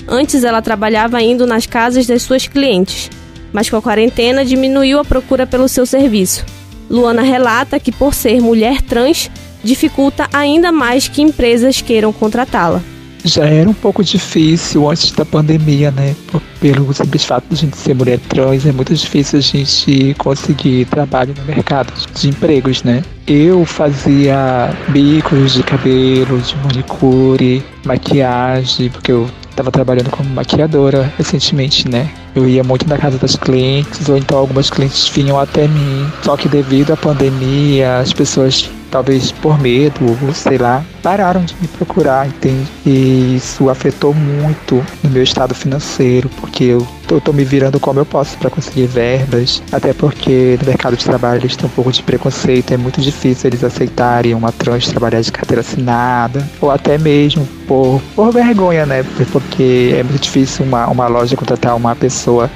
Antes 0.07 0.43
ela 0.43 0.61
trabalhava 0.61 1.21
indo 1.21 1.47
nas 1.47 1.65
casas 1.65 2.05
das 2.05 2.21
suas 2.23 2.47
clientes, 2.47 3.09
mas 3.53 3.69
com 3.69 3.77
a 3.77 3.81
quarentena 3.81 4.43
diminuiu 4.43 4.99
a 4.99 5.05
procura 5.05 5.47
pelo 5.47 5.69
seu 5.69 5.85
serviço 5.85 6.45
Luana 6.89 7.21
relata 7.21 7.79
que, 7.79 7.91
por 7.91 8.13
ser 8.13 8.41
mulher 8.41 8.81
trans, 8.81 9.29
dificulta 9.63 10.27
ainda 10.33 10.71
mais 10.71 11.07
que 11.07 11.21
empresas 11.21 11.81
queiram 11.81 12.11
contratá-la. 12.11 12.83
Já 13.25 13.45
era 13.45 13.69
um 13.69 13.73
pouco 13.73 14.03
difícil 14.03 14.89
antes 14.89 15.11
da 15.11 15.23
pandemia, 15.23 15.91
né? 15.91 16.15
Pelo 16.59 16.93
simples 16.93 17.23
fato 17.23 17.45
de 17.49 17.55
a 17.55 17.57
gente 17.57 17.77
ser 17.77 17.93
mulher 17.93 18.19
trans, 18.27 18.65
é 18.65 18.71
muito 18.71 18.93
difícil 18.93 19.39
a 19.39 19.41
gente 19.41 20.13
conseguir 20.17 20.85
trabalho 20.85 21.33
no 21.37 21.45
mercado 21.45 21.93
de 22.13 22.29
empregos, 22.29 22.83
né? 22.83 23.01
Eu 23.25 23.63
fazia 23.65 24.73
bicos 24.89 25.53
de 25.53 25.63
cabelo, 25.63 26.39
de 26.39 26.55
manicure, 26.57 27.63
maquiagem, 27.85 28.89
porque 28.89 29.11
eu 29.11 29.29
estava 29.49 29.71
trabalhando 29.71 30.09
como 30.09 30.29
maquiadora 30.29 31.11
recentemente, 31.17 31.87
né? 31.87 32.09
Eu 32.35 32.47
ia 32.47 32.63
muito 32.63 32.87
na 32.89 32.97
casa 32.97 33.17
das 33.17 33.35
clientes, 33.35 34.09
ou 34.09 34.17
então 34.17 34.37
algumas 34.37 34.69
clientes 34.69 35.07
vinham 35.07 35.39
até 35.39 35.67
mim. 35.67 36.11
Só 36.23 36.35
que 36.35 36.49
devido 36.49 36.91
à 36.91 36.97
pandemia, 36.97 37.99
as 37.99 38.11
pessoas 38.11 38.69
talvez 38.91 39.31
por 39.31 39.59
medo, 39.59 40.17
sei 40.33 40.57
lá, 40.57 40.83
pararam 41.03 41.43
de 41.43 41.53
me 41.61 41.67
procurar, 41.67 42.25
entende? 42.25 42.65
E 42.85 43.35
isso 43.35 43.69
afetou 43.69 44.13
muito 44.13 44.83
no 45.03 45.09
meu 45.09 45.21
estado 45.21 45.53
financeiro, 45.53 46.29
porque 46.39 46.63
eu 46.63 46.87
tô, 47.05 47.19
tô 47.19 47.33
me 47.33 47.43
virando 47.43 47.79
como 47.79 47.99
eu 47.99 48.05
posso 48.05 48.37
para 48.37 48.49
conseguir 48.49 48.87
verbas, 48.87 49.61
até 49.71 49.93
porque 49.93 50.57
no 50.61 50.65
mercado 50.65 50.95
de 50.95 51.03
trabalho 51.03 51.41
eles 51.41 51.57
têm 51.57 51.65
um 51.67 51.69
pouco 51.69 51.91
de 51.91 52.01
preconceito, 52.01 52.73
é 52.73 52.77
muito 52.77 53.01
difícil 53.01 53.49
eles 53.49 53.63
aceitarem 53.63 54.33
uma 54.33 54.51
trans 54.51 54.87
trabalhar 54.87 55.21
de 55.21 55.31
carteira 55.31 55.59
assinada, 55.59 56.47
ou 56.61 56.71
até 56.71 56.97
mesmo 56.97 57.45
por, 57.67 58.01
por 58.15 58.31
vergonha, 58.31 58.85
né? 58.85 59.03
Porque 59.31 59.93
é 59.97 60.03
muito 60.03 60.21
difícil 60.21 60.65
uma, 60.65 60.87
uma 60.87 61.07
loja 61.07 61.35
contratar 61.35 61.75
uma 61.75 61.95
pessoa, 61.95 62.49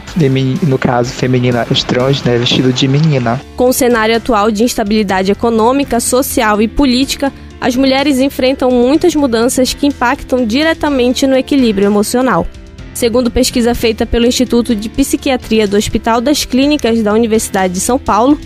no 0.64 0.78
caso 0.78 1.12
feminina, 1.12 1.68
trans, 1.86 2.24
né, 2.24 2.38
vestido 2.38 2.72
de 2.72 2.88
menina. 2.88 3.42
Com 3.56 3.70
o 3.70 3.74
cenário 3.74 4.16
atual 4.16 4.50
de 4.52 4.64
instabilidade 4.64 5.32
econômica, 5.32 6.00
social 6.00 6.62
e 6.62 6.68
política, 6.68 7.32
as 7.60 7.76
mulheres 7.76 8.20
enfrentam 8.20 8.70
muitas 8.70 9.16
mudanças 9.16 9.74
que 9.74 9.88
impactam 9.88 10.46
diretamente 10.46 11.26
no 11.26 11.36
equilíbrio 11.36 11.88
emocional. 11.88 12.46
Segundo 12.94 13.30
pesquisa 13.30 13.76
feita 13.76 14.06
pelo 14.06 14.26
Instituto 14.26 14.76
de 14.76 14.90
Psiquiatria 14.90 15.68
do 15.68 15.78
Hospital 15.78 16.20
das 16.20 16.46
Clínicas 16.46 17.02
da 17.04 17.14
Universidade 17.14 17.74
de 17.74 17.80
São 17.80 18.00
Paulo, 18.00 18.40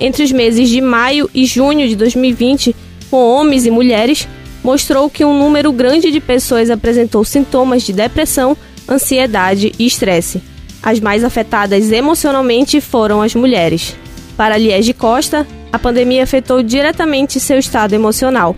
entre 0.00 0.22
os 0.22 0.32
meses 0.32 0.68
de 0.68 0.80
maio 0.80 1.28
e 1.34 1.44
junho 1.44 1.88
de 1.88 1.96
2020, 1.96 2.74
com 3.10 3.16
homens 3.16 3.66
e 3.66 3.70
mulheres, 3.70 4.28
mostrou 4.62 5.10
que 5.10 5.24
um 5.24 5.38
número 5.38 5.72
grande 5.72 6.10
de 6.10 6.20
pessoas 6.20 6.70
apresentou 6.70 7.24
sintomas 7.24 7.82
de 7.82 7.92
depressão, 7.92 8.56
ansiedade 8.88 9.72
e 9.78 9.86
estresse. 9.86 10.42
As 10.82 11.00
mais 11.00 11.24
afetadas 11.24 11.90
emocionalmente 11.90 12.80
foram 12.80 13.20
as 13.20 13.34
mulheres. 13.34 13.96
Para 14.38 14.56
Liege 14.56 14.94
Costa, 14.94 15.44
a 15.72 15.80
pandemia 15.80 16.22
afetou 16.22 16.62
diretamente 16.62 17.40
seu 17.40 17.58
estado 17.58 17.92
emocional, 17.92 18.54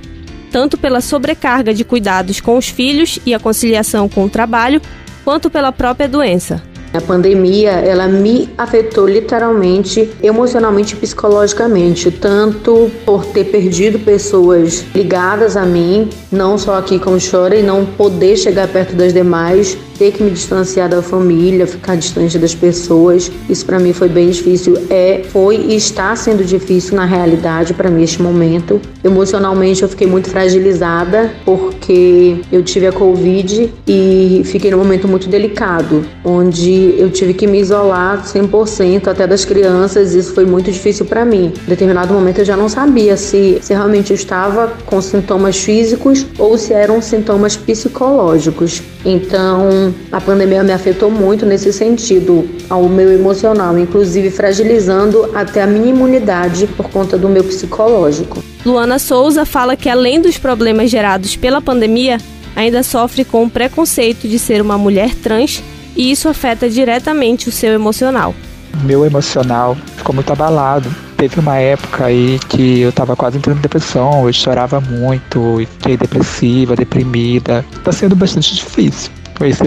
tanto 0.53 0.77
pela 0.77 1.01
sobrecarga 1.01 1.73
de 1.73 1.85
cuidados 1.85 2.39
com 2.39 2.59
os 2.59 2.69
filhos 2.69 3.19
e 3.25 3.33
a 3.33 3.41
conciliação 3.41 4.07
com 4.07 4.27
o 4.27 4.29
trabalho, 4.29 4.83
quanto 5.25 5.49
pela 5.49 5.73
própria 5.73 6.07
doença. 6.07 6.63
A 6.93 7.01
pandemia, 7.01 7.71
ela 7.71 8.07
me 8.07 8.51
afetou 8.59 9.09
literalmente, 9.09 10.11
emocionalmente 10.23 10.95
e 10.95 10.99
psicologicamente, 10.99 12.11
tanto 12.11 12.91
por 13.07 13.25
ter 13.25 13.45
perdido 13.45 13.99
pessoas 14.01 14.85
ligadas 14.95 15.57
a 15.57 15.65
mim, 15.65 16.11
não 16.31 16.59
só 16.59 16.77
aqui 16.77 16.99
como 16.99 17.17
chora, 17.19 17.57
e 17.57 17.63
não 17.63 17.87
poder 17.87 18.37
chegar 18.37 18.69
perto 18.69 18.95
das 18.95 19.15
demais, 19.15 19.79
ter 20.01 20.13
que 20.13 20.23
me 20.23 20.31
distanciar 20.31 20.89
da 20.89 21.03
família, 21.03 21.67
ficar 21.67 21.95
distante 21.95 22.39
das 22.39 22.55
pessoas. 22.55 23.31
Isso 23.51 23.67
para 23.67 23.79
mim 23.79 23.93
foi 23.93 24.09
bem 24.09 24.31
difícil. 24.31 24.79
É, 24.89 25.21
foi 25.29 25.57
e 25.57 25.77
está 25.77 26.17
sendo 26.17 26.43
difícil 26.43 26.97
na 26.97 27.05
realidade 27.05 27.75
para 27.75 27.91
mim 27.91 28.03
este 28.03 28.23
momento. 28.23 28.81
Emocionalmente 29.05 29.83
eu 29.83 29.89
fiquei 29.91 30.07
muito 30.07 30.31
fragilizada 30.31 31.31
porque 31.45 32.39
eu 32.51 32.63
tive 32.63 32.87
a 32.87 32.93
Covid 32.93 33.71
e 33.87 34.41
fiquei 34.47 34.71
num 34.71 34.79
momento 34.79 35.07
muito 35.07 35.29
delicado, 35.29 36.03
onde 36.25 36.95
eu 36.97 37.11
tive 37.11 37.35
que 37.35 37.47
me 37.47 37.61
isolar 37.61 38.25
100% 38.25 39.07
até 39.07 39.27
das 39.27 39.45
crianças. 39.45 40.15
Isso 40.15 40.33
foi 40.33 40.47
muito 40.47 40.73
difícil 40.73 41.05
para 41.05 41.27
mim. 41.27 41.53
Em 41.67 41.69
determinado 41.69 42.15
momento 42.15 42.39
eu 42.39 42.45
já 42.47 42.57
não 42.57 42.71
sabia 42.71 43.19
se, 43.19 43.59
se 43.61 43.75
realmente 43.75 44.13
eu 44.13 44.15
estava 44.15 44.73
com 44.87 44.99
sintomas 45.03 45.59
físicos 45.59 46.25
ou 46.39 46.57
se 46.57 46.73
eram 46.73 47.03
sintomas 47.03 47.55
psicológicos. 47.55 48.83
Então, 49.05 49.90
a 50.11 50.21
pandemia 50.21 50.63
me 50.63 50.73
afetou 50.73 51.11
muito 51.11 51.47
nesse 51.47 51.73
sentido, 51.73 52.49
ao 52.69 52.89
meu 52.89 53.13
emocional, 53.13 53.79
inclusive 53.79 54.31
fragilizando 54.31 55.31
até 55.35 55.63
a 55.63 55.67
minha 55.67 55.91
imunidade 55.91 56.67
por 56.67 56.89
conta 56.91 57.17
do 57.17 57.29
meu 57.29 57.45
psicológico. 57.45 58.43
Luana 58.65 58.99
Souza 58.99 59.45
fala 59.45 59.77
que 59.77 59.89
além 59.89 60.21
dos 60.21 60.37
problemas 60.37 60.91
gerados 60.91 61.37
pela 61.37 61.61
pandemia, 61.61 62.19
ainda 62.55 62.83
sofre 62.83 63.25
com 63.25 63.45
o 63.45 63.51
preconceito 63.51 64.29
de 64.29 64.39
ser 64.39 64.61
uma 64.61 64.77
mulher 64.77 65.15
trans 65.15 65.63
e 65.97 66.11
isso 66.11 66.29
afeta 66.29 66.69
diretamente 66.69 67.49
o 67.49 67.53
seu 67.53 67.73
emocional. 67.73 68.35
Meu 68.85 69.05
emocional 69.05 69.77
ficou 69.97 70.15
muito 70.15 70.33
abalado. 70.33 70.89
Teve 71.17 71.39
uma 71.41 71.57
época 71.57 72.07
aí 72.07 72.39
que 72.49 72.81
eu 72.81 72.93
tava 72.93 73.15
quase 73.15 73.37
entrando 73.37 73.59
em 73.59 73.63
depressão, 73.63 74.27
eu 74.27 74.33
chorava 74.33 74.81
muito, 74.81 75.61
fiquei 75.79 75.97
depressiva, 75.97 76.75
deprimida. 76.75 77.65
Tá 77.85 77.93
sendo 77.93 78.17
bastante 78.17 78.55
difícil 78.55 79.20
esse, 79.45 79.63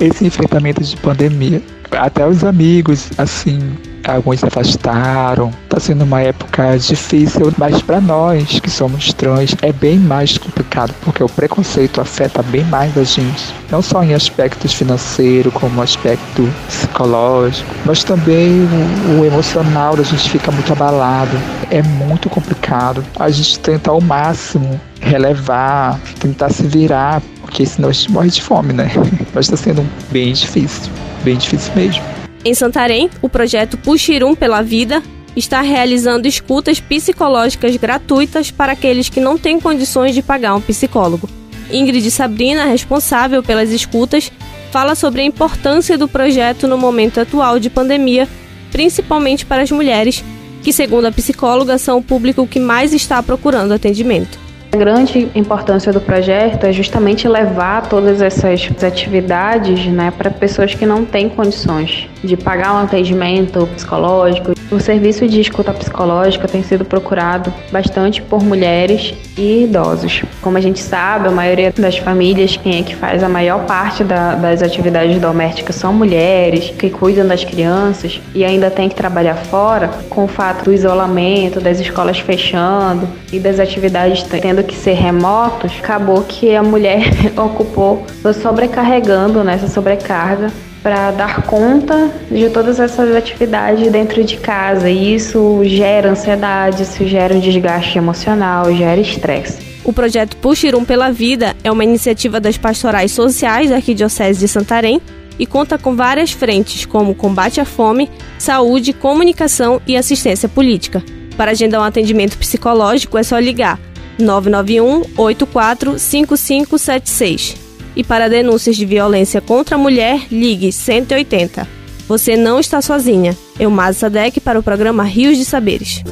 esse 0.00 0.26
enfrentamento 0.26 0.82
de 0.82 0.96
pandemia. 0.96 1.62
Até 1.92 2.26
os 2.26 2.44
amigos, 2.44 3.10
assim, 3.18 3.58
alguns 4.06 4.40
se 4.40 4.46
afastaram. 4.46 5.50
Tá 5.68 5.78
sendo 5.78 6.04
uma 6.04 6.20
época 6.20 6.78
difícil, 6.78 7.52
mas 7.56 7.82
para 7.82 8.00
nós 8.00 8.60
que 8.60 8.70
somos 8.70 9.12
trans 9.12 9.54
é 9.62 9.72
bem 9.72 9.98
mais 9.98 10.36
complicado, 10.38 10.94
porque 11.02 11.22
o 11.22 11.28
preconceito 11.28 12.00
afeta 12.00 12.42
bem 12.42 12.64
mais 12.64 12.96
a 12.96 13.04
gente, 13.04 13.54
não 13.70 13.82
só 13.82 14.02
em 14.02 14.14
aspectos 14.14 14.72
financeiros, 14.72 15.52
como 15.52 15.82
aspecto 15.82 16.48
psicológico, 16.66 17.70
mas 17.84 18.04
também 18.04 18.66
o, 19.08 19.20
o 19.20 19.24
emocional 19.24 19.96
da 19.96 20.02
gente 20.02 20.30
fica 20.30 20.50
muito 20.50 20.72
abalado. 20.72 21.36
É 21.70 21.82
muito 21.82 22.28
complicado. 22.28 23.04
A 23.18 23.30
gente 23.30 23.58
tenta 23.60 23.90
ao 23.90 24.00
máximo 24.00 24.80
relevar, 25.00 25.98
tentar 26.18 26.50
se 26.50 26.64
virar, 26.64 27.22
porque 27.60 27.66
senão 27.66 27.90
a 27.90 27.92
gente 27.92 28.10
morre 28.10 28.30
de 28.30 28.40
fome, 28.40 28.72
né? 28.72 28.90
Mas 29.34 29.46
está 29.46 29.56
sendo 29.56 29.86
bem 30.10 30.32
difícil, 30.32 30.90
bem 31.22 31.36
difícil 31.36 31.70
mesmo. 31.74 32.02
Em 32.42 32.54
Santarém, 32.54 33.10
o 33.20 33.28
projeto 33.28 33.76
Puxirum 33.76 34.34
pela 34.34 34.62
Vida 34.62 35.02
está 35.36 35.60
realizando 35.60 36.26
escutas 36.26 36.80
psicológicas 36.80 37.76
gratuitas 37.76 38.50
para 38.50 38.72
aqueles 38.72 39.10
que 39.10 39.20
não 39.20 39.36
têm 39.36 39.60
condições 39.60 40.14
de 40.14 40.22
pagar 40.22 40.54
um 40.54 40.60
psicólogo. 40.60 41.28
Ingrid 41.70 42.10
Sabrina, 42.10 42.64
responsável 42.64 43.42
pelas 43.42 43.70
escutas, 43.70 44.32
fala 44.72 44.94
sobre 44.94 45.20
a 45.20 45.24
importância 45.24 45.98
do 45.98 46.08
projeto 46.08 46.66
no 46.66 46.78
momento 46.78 47.20
atual 47.20 47.58
de 47.58 47.68
pandemia, 47.68 48.26
principalmente 48.72 49.44
para 49.44 49.62
as 49.62 49.70
mulheres, 49.70 50.24
que, 50.62 50.72
segundo 50.72 51.06
a 51.06 51.12
psicóloga, 51.12 51.76
são 51.76 51.98
o 51.98 52.02
público 52.02 52.46
que 52.46 52.58
mais 52.58 52.94
está 52.94 53.22
procurando 53.22 53.72
atendimento. 53.72 54.49
A 54.72 54.76
grande 54.76 55.28
importância 55.34 55.92
do 55.92 56.00
projeto 56.00 56.64
é 56.64 56.72
justamente 56.72 57.26
levar 57.26 57.88
todas 57.88 58.22
essas 58.22 58.70
atividades 58.84 59.86
né, 59.86 60.12
para 60.16 60.30
pessoas 60.30 60.74
que 60.74 60.86
não 60.86 61.04
têm 61.04 61.28
condições 61.28 62.08
de 62.22 62.36
pagar 62.36 62.74
um 62.74 62.78
atendimento 62.78 63.66
psicológico. 63.74 64.52
O 64.70 64.78
serviço 64.78 65.26
de 65.26 65.40
escuta 65.40 65.72
psicológica 65.72 66.46
tem 66.46 66.62
sido 66.62 66.84
procurado 66.84 67.52
bastante 67.72 68.22
por 68.22 68.42
mulheres 68.42 69.14
e 69.36 69.64
idosos. 69.64 70.22
Como 70.40 70.56
a 70.56 70.60
gente 70.60 70.78
sabe, 70.78 71.26
a 71.26 71.30
maioria 71.30 71.72
das 71.76 71.98
famílias, 71.98 72.56
quem 72.56 72.80
é 72.80 72.82
que 72.82 72.94
faz 72.94 73.22
a 73.22 73.28
maior 73.28 73.64
parte 73.66 74.04
da, 74.04 74.34
das 74.34 74.62
atividades 74.62 75.20
domésticas 75.20 75.74
são 75.74 75.92
mulheres, 75.92 76.70
que 76.70 76.88
cuidam 76.88 77.26
das 77.26 77.44
crianças 77.44 78.20
e 78.34 78.44
ainda 78.44 78.70
tem 78.70 78.88
que 78.88 78.94
trabalhar 78.94 79.34
fora, 79.34 79.88
com 80.08 80.24
o 80.24 80.28
fato 80.28 80.66
do 80.66 80.72
isolamento, 80.72 81.60
das 81.60 81.80
escolas 81.80 82.20
fechando 82.20 83.08
e 83.32 83.40
das 83.40 83.58
atividades 83.58 84.22
tendo 84.22 84.62
que 84.62 84.76
ser 84.76 84.94
remotos, 84.94 85.72
acabou 85.82 86.22
que 86.22 86.54
a 86.54 86.62
mulher 86.62 87.02
ocupou 87.36 88.04
sobrecarregando 88.40 89.42
nessa 89.42 89.66
sobrecarga 89.66 90.50
para 90.82 91.10
dar 91.10 91.42
conta 91.42 92.10
de 92.30 92.48
todas 92.50 92.80
essas 92.80 93.14
atividades 93.14 93.90
dentro 93.90 94.22
de 94.24 94.36
casa. 94.36 94.88
E 94.88 95.14
isso 95.14 95.60
gera 95.64 96.10
ansiedade, 96.10 96.82
isso 96.82 97.06
gera 97.06 97.34
um 97.34 97.40
desgaste 97.40 97.98
emocional, 97.98 98.74
gera 98.74 99.00
estresse. 99.00 99.70
O 99.84 99.92
projeto 99.92 100.36
Puxirum 100.36 100.84
pela 100.84 101.10
Vida 101.10 101.56
é 101.64 101.70
uma 101.70 101.84
iniciativa 101.84 102.38
das 102.38 102.56
pastorais 102.56 103.12
sociais 103.12 103.70
da 103.70 103.76
Arquidiocese 103.76 104.38
de 104.38 104.48
Santarém 104.48 105.00
e 105.38 105.46
conta 105.46 105.78
com 105.78 105.96
várias 105.96 106.32
frentes, 106.32 106.84
como 106.84 107.14
combate 107.14 107.60
à 107.60 107.64
fome, 107.64 108.10
saúde, 108.38 108.92
comunicação 108.92 109.80
e 109.86 109.96
assistência 109.96 110.48
política. 110.48 111.02
Para 111.36 111.52
agendar 111.52 111.80
um 111.80 111.84
atendimento 111.84 112.36
psicológico 112.36 113.16
é 113.16 113.22
só 113.22 113.38
ligar 113.38 113.80
991 114.18 115.02
84 115.16 115.98
5576. 115.98 117.69
E 117.94 118.04
para 118.04 118.28
denúncias 118.28 118.76
de 118.76 118.86
violência 118.86 119.40
contra 119.40 119.74
a 119.74 119.78
mulher, 119.78 120.26
ligue 120.30 120.72
180. 120.72 121.66
Você 122.08 122.36
não 122.36 122.58
está 122.58 122.80
sozinha. 122.82 123.36
Eu, 123.58 123.70
Maza 123.70 124.00
Sadek, 124.00 124.40
para 124.40 124.58
o 124.58 124.62
programa 124.62 125.04
Rios 125.04 125.38
de 125.38 125.44
Saberes. 125.44 126.02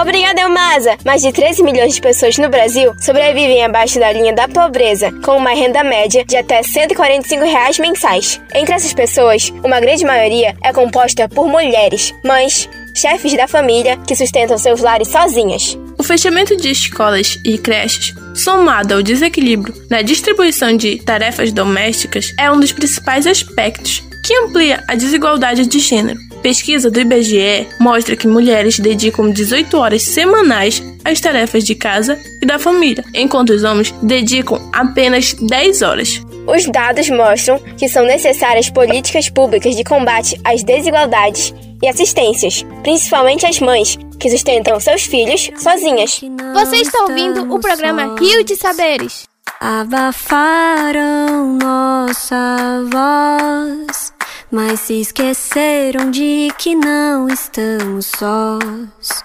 Obrigada, 0.00 0.40
Elmasa! 0.40 0.98
Mais 1.04 1.22
de 1.22 1.32
13 1.32 1.62
milhões 1.62 1.94
de 1.94 2.00
pessoas 2.00 2.36
no 2.36 2.48
Brasil 2.48 2.92
sobrevivem 3.00 3.64
abaixo 3.64 4.00
da 4.00 4.12
linha 4.12 4.34
da 4.34 4.48
pobreza, 4.48 5.12
com 5.24 5.36
uma 5.36 5.50
renda 5.50 5.84
média 5.84 6.24
de 6.24 6.36
até 6.36 6.62
145 6.62 7.44
reais 7.44 7.78
mensais. 7.78 8.40
Entre 8.52 8.74
essas 8.74 8.92
pessoas, 8.92 9.52
uma 9.62 9.80
grande 9.80 10.04
maioria 10.04 10.56
é 10.62 10.72
composta 10.72 11.28
por 11.28 11.46
mulheres, 11.46 12.12
mães, 12.24 12.68
chefes 12.94 13.36
da 13.36 13.46
família 13.46 13.96
que 13.98 14.16
sustentam 14.16 14.58
seus 14.58 14.80
lares 14.80 15.08
sozinhas. 15.08 15.78
O 15.98 16.02
fechamento 16.02 16.56
de 16.56 16.70
escolas 16.70 17.38
e 17.44 17.56
creches, 17.56 18.14
somado 18.34 18.94
ao 18.94 19.02
desequilíbrio 19.02 19.74
na 19.88 20.02
distribuição 20.02 20.76
de 20.76 20.96
tarefas 20.96 21.52
domésticas, 21.52 22.32
é 22.38 22.50
um 22.50 22.58
dos 22.58 22.72
principais 22.72 23.26
aspectos 23.26 24.02
que 24.24 24.34
amplia 24.38 24.82
a 24.88 24.94
desigualdade 24.94 25.66
de 25.66 25.78
gênero. 25.78 26.18
Pesquisa 26.42 26.90
do 26.90 27.00
IBGE 27.00 27.66
mostra 27.80 28.16
que 28.16 28.26
mulheres 28.26 28.78
dedicam 28.78 29.30
18 29.30 29.76
horas 29.78 30.02
semanais 30.02 30.82
às 31.04 31.20
tarefas 31.20 31.64
de 31.64 31.74
casa 31.74 32.18
e 32.42 32.46
da 32.46 32.58
família, 32.58 33.04
enquanto 33.14 33.50
os 33.50 33.64
homens 33.64 33.94
dedicam 34.02 34.60
apenas 34.72 35.34
10 35.34 35.82
horas. 35.82 36.20
Os 36.46 36.66
dados 36.66 37.08
mostram 37.08 37.58
que 37.78 37.88
são 37.88 38.04
necessárias 38.04 38.68
políticas 38.68 39.28
públicas 39.30 39.74
de 39.74 39.84
combate 39.84 40.38
às 40.44 40.62
desigualdades 40.62 41.54
e 41.82 41.88
assistências, 41.88 42.64
principalmente 42.82 43.46
às 43.46 43.60
mães 43.60 43.98
que 44.18 44.30
sustentam 44.30 44.78
seus 44.80 45.04
filhos 45.04 45.50
sozinhas. 45.56 46.20
Você 46.54 46.76
está 46.76 47.02
ouvindo 47.02 47.54
o 47.54 47.60
programa 47.60 48.16
Rio 48.18 48.44
de 48.44 48.56
Saberes. 48.56 49.26
Abafaram 49.60 51.56
nossa 51.56 52.82
voz, 52.90 54.12
mas 54.50 54.80
se 54.80 55.00
esqueceram 55.00 56.10
de 56.10 56.48
que 56.58 56.74
não 56.74 57.28
estamos 57.28 58.06
sós. 58.06 59.24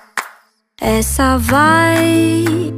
Essa 0.82 1.38
vai 1.38 2.74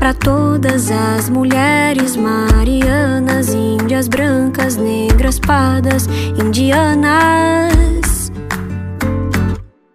para 0.00 0.14
todas 0.14 0.90
as 0.90 1.28
mulheres 1.28 2.16
marianas, 2.16 3.52
índias 3.52 4.08
brancas, 4.08 4.78
negras, 4.78 5.38
pardas, 5.38 6.08
indianas. 6.42 8.32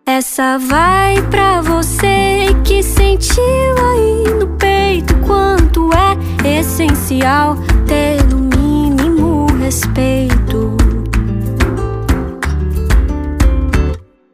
Essa 0.05 0.59
vai 0.59 1.19
pra 1.31 1.59
você 1.61 2.45
que 2.63 2.83
sentiu 2.83 3.43
aí 3.43 4.35
no 4.39 4.47
peito 4.59 5.15
quanto 5.25 5.89
é 5.91 6.59
essencial 6.59 7.57
ter 7.87 8.23
no 8.25 8.37
mínimo 8.37 9.47
respeito. 9.59 10.77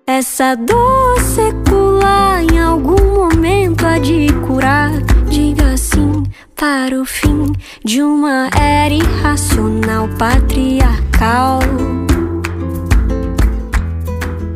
Essa 0.05 0.53
dor 0.53 1.17
secular 1.21 2.43
em 2.43 2.59
algum 2.59 3.15
momento 3.15 3.87
há 3.87 3.97
de 3.97 4.27
curar. 4.45 5.10
Diga 5.31 5.77
sim 5.77 6.23
para 6.57 6.99
o 6.99 7.05
fim 7.05 7.53
de 7.85 8.01
uma 8.03 8.49
era 8.53 8.93
irracional 8.93 10.09
patriarcal. 10.19 11.61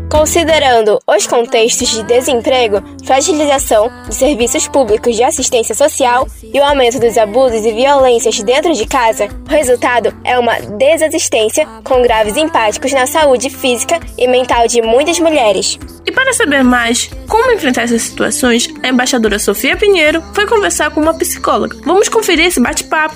Considerando 0.09 0.99
os 1.07 1.27
contextos 1.27 1.89
de 1.89 2.03
desemprego, 2.03 2.81
fragilização 3.03 3.91
de 4.07 4.15
serviços 4.15 4.67
públicos 4.67 5.15
de 5.15 5.23
assistência 5.23 5.73
social 5.75 6.27
e 6.41 6.59
o 6.59 6.63
aumento 6.63 6.99
dos 6.99 7.17
abusos 7.17 7.65
e 7.65 7.73
violências 7.73 8.39
dentro 8.41 8.73
de 8.73 8.85
casa, 8.85 9.27
o 9.45 9.49
resultado 9.49 10.15
é 10.23 10.37
uma 10.37 10.59
desassistência 10.59 11.67
com 11.83 12.01
graves 12.01 12.37
impactos 12.37 12.93
na 12.93 13.07
saúde 13.07 13.49
física 13.49 13.99
e 14.17 14.27
mental 14.27 14.67
de 14.67 14.81
muitas 14.81 15.19
mulheres. 15.19 15.77
E 16.05 16.11
para 16.11 16.33
saber 16.33 16.63
mais 16.63 17.09
como 17.27 17.51
enfrentar 17.51 17.83
essas 17.83 18.03
situações, 18.03 18.69
a 18.83 18.89
embaixadora 18.89 19.39
Sofia 19.39 19.75
Pinheiro 19.75 20.23
foi 20.33 20.45
conversar 20.45 20.91
com 20.91 21.01
uma 21.01 21.13
psicóloga. 21.13 21.77
Vamos 21.83 22.09
conferir 22.09 22.45
esse 22.45 22.59
bate-papo. 22.59 23.15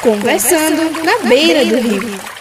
Conversando 0.00 1.04
na 1.04 1.28
beira 1.28 1.64
do 1.64 1.76
rio. 1.76 2.36